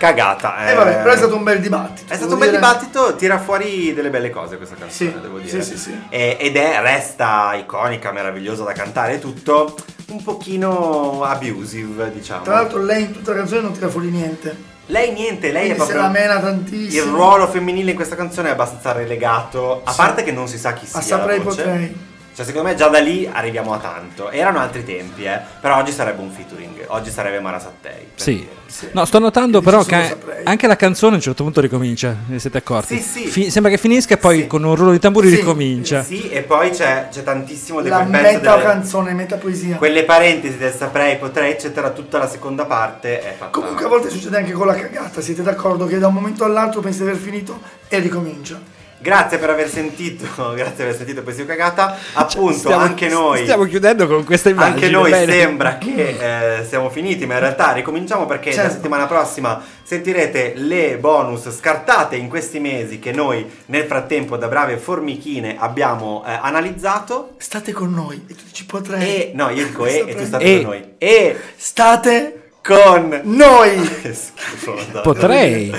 Cagata. 0.00 0.66
Eh. 0.70 0.74
vabbè, 0.74 0.96
però 1.02 1.12
è 1.12 1.16
stato 1.18 1.36
un 1.36 1.42
bel 1.42 1.60
dibattito. 1.60 2.10
È 2.10 2.16
stato 2.16 2.32
un 2.32 2.38
bel 2.38 2.48
dire. 2.48 2.58
dibattito, 2.58 3.14
tira 3.16 3.38
fuori 3.38 3.92
delle 3.92 4.08
belle 4.08 4.30
cose 4.30 4.56
questa 4.56 4.74
canzone, 4.76 5.10
Sì, 5.12 5.20
devo 5.20 5.38
dire. 5.38 5.62
sì, 5.62 5.72
sì, 5.72 5.76
sì. 5.76 6.00
E- 6.08 6.38
ed 6.40 6.56
è, 6.56 6.80
resta 6.80 7.54
iconica, 7.54 8.10
meravigliosa 8.10 8.64
da 8.64 8.72
cantare 8.72 9.16
e 9.16 9.18
tutto, 9.18 9.76
un 10.08 10.22
pochino 10.22 11.22
abusive, 11.22 12.10
diciamo. 12.12 12.44
Tra 12.44 12.54
l'altro 12.54 12.82
lei 12.82 13.02
in 13.02 13.12
tutta 13.12 13.32
la 13.32 13.36
canzone 13.40 13.60
non 13.60 13.72
tira 13.72 13.88
fuori 13.90 14.08
niente. 14.08 14.56
lei 14.86 15.12
niente, 15.12 15.52
lei 15.52 15.68
è 15.70 15.74
Quindi 15.74 15.80
se 15.84 15.92
proprio... 15.92 16.00
la 16.00 16.08
mena 16.08 16.40
tantissimo. 16.40 17.04
Il 17.04 17.10
ruolo 17.10 17.46
femminile 17.46 17.90
in 17.90 17.96
questa 17.96 18.16
canzone 18.16 18.48
è 18.48 18.52
abbastanza 18.52 18.92
relegato, 18.92 19.82
a 19.84 19.90
Sì. 19.90 19.96
parte 19.98 20.22
che 20.24 20.32
non 20.32 20.48
si 20.48 20.56
sa 20.58 20.72
chi 20.72 20.86
sia 20.86 20.98
A 20.98 21.02
saprei 21.02 21.40
potrei. 21.40 22.08
Cioè, 22.40 22.48
secondo 22.48 22.68
me 22.70 22.74
già 22.74 22.88
da 22.88 23.00
lì 23.00 23.28
arriviamo 23.30 23.74
a 23.74 23.78
tanto. 23.78 24.30
Erano 24.30 24.60
altri 24.60 24.82
tempi, 24.82 25.24
eh. 25.24 25.38
Però 25.60 25.76
oggi 25.76 25.92
sarebbe 25.92 26.22
un 26.22 26.30
featuring. 26.30 26.84
Oggi 26.86 27.10
sarebbe 27.10 27.38
Mara 27.38 27.58
Sattei. 27.58 28.06
Sì. 28.14 28.36
dire. 28.36 28.92
No, 28.92 29.04
sto 29.04 29.18
notando 29.18 29.58
Io 29.58 29.62
però 29.64 29.82
che 29.82 30.16
anche 30.44 30.66
la 30.66 30.76
canzone 30.76 31.14
a 31.14 31.16
un 31.16 31.20
certo 31.20 31.42
punto 31.42 31.60
ricomincia, 31.60 32.16
vi 32.26 32.38
siete 32.38 32.56
accorti? 32.56 32.96
Sì, 32.98 33.02
sì. 33.02 33.26
Fi- 33.26 33.50
sembra 33.50 33.70
che 33.70 33.76
finisca 33.76 34.14
e 34.14 34.16
poi 34.16 34.38
Sì. 34.38 34.46
con 34.46 34.64
un 34.64 34.74
rullo 34.74 34.92
di 34.92 34.98
tamburi 34.98 35.28
Sì, 35.28 35.36
ricomincia. 35.36 36.02
Sì, 36.02 36.30
e 36.30 36.40
poi 36.42 36.70
c'è, 36.70 37.08
c'è 37.10 37.22
tantissimo 37.22 37.82
di 37.82 37.90
La 37.90 37.96
quel 37.98 38.10
pezzo 38.10 38.22
meta 38.38 38.52
delle- 38.56 38.62
canzone, 38.64 39.12
meta 39.12 39.36
poesia. 39.36 39.76
Quelle 39.76 40.04
parentesi 40.04 40.56
del 40.56 40.72
saprei, 40.72 41.18
potrei, 41.18 41.50
eccetera, 41.52 41.90
tutta 41.90 42.16
la 42.16 42.28
seconda 42.28 42.64
parte 42.64 43.20
è 43.20 43.34
fatta. 43.36 43.50
Comunque 43.50 43.84
a 43.84 43.88
volte 43.88 44.08
succede 44.08 44.38
anche 44.38 44.52
con 44.52 44.66
la 44.66 44.74
cagata, 44.74 45.20
siete 45.20 45.42
d'accordo 45.42 45.84
che 45.84 45.98
da 45.98 46.06
un 46.06 46.14
momento 46.14 46.44
all'altro 46.44 46.80
pensi 46.80 47.02
di 47.02 47.08
aver 47.08 47.20
finito 47.20 47.60
e 47.88 47.98
ricomincia. 47.98 48.78
Grazie 49.02 49.38
per 49.38 49.48
aver 49.48 49.68
sentito, 49.70 50.26
grazie 50.54 50.74
per 50.76 50.84
aver 50.86 50.96
sentito 50.96 51.22
Poesia 51.22 51.46
Cagata. 51.46 51.96
Appunto, 52.12 52.52
Stiamo- 52.52 52.82
anche 52.82 53.08
noi. 53.08 53.40
Stiamo 53.42 53.64
chiudendo 53.64 54.06
con 54.06 54.24
questa 54.24 54.50
immagine. 54.50 54.74
Anche 54.74 54.90
noi 54.90 55.10
bene. 55.10 55.32
sembra 55.32 55.78
che 55.78 56.58
eh, 56.58 56.64
siamo 56.66 56.90
finiti, 56.90 57.24
ma 57.24 57.34
in 57.34 57.40
realtà 57.40 57.72
ricominciamo 57.72 58.26
perché 58.26 58.50
la 58.50 58.56
Certo. 58.56 58.72
settimana 58.72 59.06
prossima 59.06 59.62
sentirete 59.82 60.52
le 60.56 60.98
bonus 60.98 61.50
scartate 61.50 62.16
in 62.16 62.28
questi 62.28 62.60
mesi 62.60 62.98
che 62.98 63.12
noi 63.12 63.50
nel 63.66 63.84
frattempo 63.84 64.36
da 64.36 64.48
brave 64.48 64.76
formichine 64.76 65.56
abbiamo 65.58 66.22
eh, 66.26 66.32
analizzato. 66.40 67.34
State 67.38 67.72
con 67.72 67.92
noi 67.94 68.22
e 68.28 68.34
tu 68.34 68.42
dici 68.44 68.66
potrei. 68.66 69.02
E 69.02 69.30
no, 69.34 69.48
io 69.48 69.64
dico 69.64 69.86
e, 69.86 70.04
e 70.06 70.14
tu 70.14 70.24
state 70.26 70.44
E. 70.44 70.56
con 70.62 70.70
noi. 70.70 70.94
E 70.98 71.36
State 71.56 72.50
con 72.62 73.20
noi. 73.24 73.80
che 74.02 74.12
schifo. 74.12 74.76
Potrei 75.02 75.74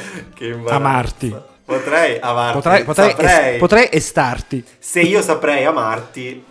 amarti. 0.67 1.49
Potrei 1.77 2.17
amarti. 2.19 2.53
Potrei, 2.53 2.84
potrei, 2.84 3.10
Saprei. 3.12 3.53
es- 3.53 3.60
potrei 3.60 3.89
estarti. 3.91 4.65
Se 4.79 4.99
io 5.01 5.21
saprei 5.21 5.65
amarti, 5.65 6.45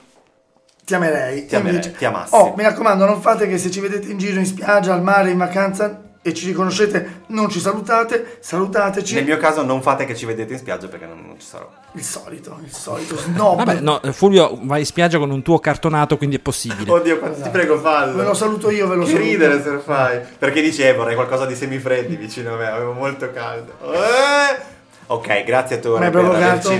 Ti 0.84 0.94
amerei. 0.96 1.46
Ti 1.46 1.54
amerei, 1.54 1.74
Invece- 1.76 1.96
ti 1.96 2.04
amassi. 2.04 2.34
Oh, 2.34 2.52
mi 2.56 2.64
raccomando, 2.64 3.04
non 3.04 3.20
fate 3.20 3.46
che 3.46 3.58
se 3.58 3.70
ci 3.70 3.78
vedete 3.78 4.10
in 4.10 4.18
giro, 4.18 4.40
in 4.40 4.46
spiaggia, 4.46 4.92
al 4.92 5.02
mare, 5.02 5.30
in 5.30 5.38
vacanza 5.38 6.00
e 6.20 6.34
ci 6.34 6.46
riconoscete, 6.46 7.22
non 7.28 7.48
ci 7.48 7.60
salutate, 7.60 8.38
salutateci. 8.40 9.14
nel 9.14 9.24
mio 9.24 9.36
caso 9.36 9.62
non 9.62 9.82
fate 9.82 10.04
che 10.04 10.16
ci 10.16 10.26
vedete 10.26 10.52
in 10.54 10.58
spiaggia 10.58 10.88
perché 10.88 11.06
non, 11.06 11.22
non 11.24 11.38
ci 11.38 11.46
sarò. 11.46 11.70
Il 11.92 12.02
solito, 12.02 12.58
il 12.64 12.72
solito 12.72 13.16
snob. 13.16 13.58
Vabbè, 13.58 13.78
no, 13.80 14.00
Fulvio 14.10 14.58
va 14.62 14.78
in 14.78 14.84
spiaggia 14.84 15.18
con 15.18 15.30
un 15.30 15.42
tuo 15.42 15.60
cartonato, 15.60 16.16
quindi 16.16 16.36
è 16.36 16.40
possibile. 16.40 16.90
Oddio, 16.90 17.18
quanto 17.20 17.40
ti 17.40 17.48
prego 17.50 17.78
fallo. 17.78 18.16
Ve 18.16 18.24
lo 18.24 18.34
saluto 18.34 18.68
io, 18.70 18.88
ve 18.88 18.96
lo 18.96 19.04
che 19.04 19.10
saluto. 19.12 19.24
ridere 19.30 19.62
se 19.62 19.70
lo 19.70 19.80
fai. 19.80 20.18
Perché 20.38 20.60
dicevo, 20.60 20.98
vorrei 20.98 21.14
qualcosa 21.14 21.46
di 21.46 21.54
semifreddi 21.54 22.16
vicino 22.16 22.52
a 22.54 22.56
me, 22.56 22.66
avevo 22.66 22.92
molto 22.94 23.30
caldo. 23.30 23.72
Eh! 23.92 24.78
Ok, 25.10 25.42
grazie 25.42 25.74
a 25.74 25.78
Mi 25.78 25.82
Tore 25.84 26.04
hai 26.04 26.10
per 26.12 26.20
provocato, 26.22 26.70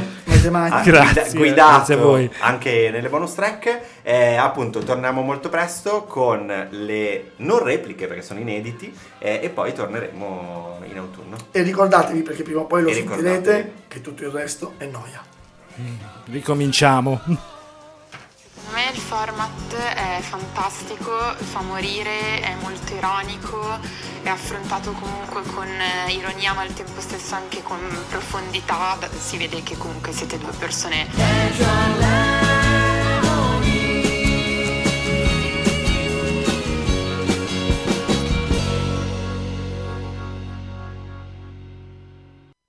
mani. 0.50 0.70
ah, 0.72 0.82
Grazie, 0.82 1.22
guida- 1.22 1.38
guidato 1.38 1.70
grazie 1.76 1.94
a 1.94 1.96
voi. 1.98 2.30
anche 2.38 2.90
nelle 2.92 3.08
bonus 3.08 3.34
track. 3.34 3.80
Eh, 4.02 4.36
appunto, 4.36 4.78
torniamo 4.80 5.20
molto 5.22 5.48
presto 5.48 6.04
con 6.04 6.46
le 6.70 7.32
non 7.36 7.62
repliche 7.64 8.06
perché 8.06 8.22
sono 8.22 8.38
inediti 8.38 8.96
eh, 9.18 9.40
e 9.42 9.48
poi 9.48 9.72
torneremo 9.72 10.78
in 10.88 10.98
autunno. 10.98 11.36
E 11.50 11.62
ricordatevi, 11.62 12.22
perché 12.22 12.44
prima 12.44 12.60
o 12.60 12.66
poi 12.66 12.82
lo 12.82 12.90
E 12.90 12.94
sentirete, 12.94 13.72
che 13.88 14.00
tutto 14.00 14.22
il 14.22 14.30
resto 14.30 14.74
è 14.78 14.84
noia. 14.86 15.20
Ricominciamo. 16.26 17.20
Secondo 17.24 17.40
me 18.74 18.90
il 18.92 19.00
format 19.00 19.74
è 19.74 20.20
fantastico, 20.20 21.10
fa 21.36 21.60
morire, 21.62 22.40
è 22.42 22.54
molto 22.62 22.92
ironico, 22.94 23.78
è 24.22 24.28
affrontato 24.28 24.92
comunque 24.92 25.42
con 25.54 25.66
eh, 25.66 26.12
ironia 26.12 26.52
ma 26.52 26.62
al 26.62 26.72
tempo 26.72 27.00
stesso 27.00 27.34
anche 27.34 27.62
con 27.62 27.78
profondità, 28.08 28.98
si 29.18 29.36
vede 29.36 29.62
che 29.62 29.76
comunque 29.76 30.12
siete 30.12 30.38
due 30.38 30.52
persone. 30.52 32.39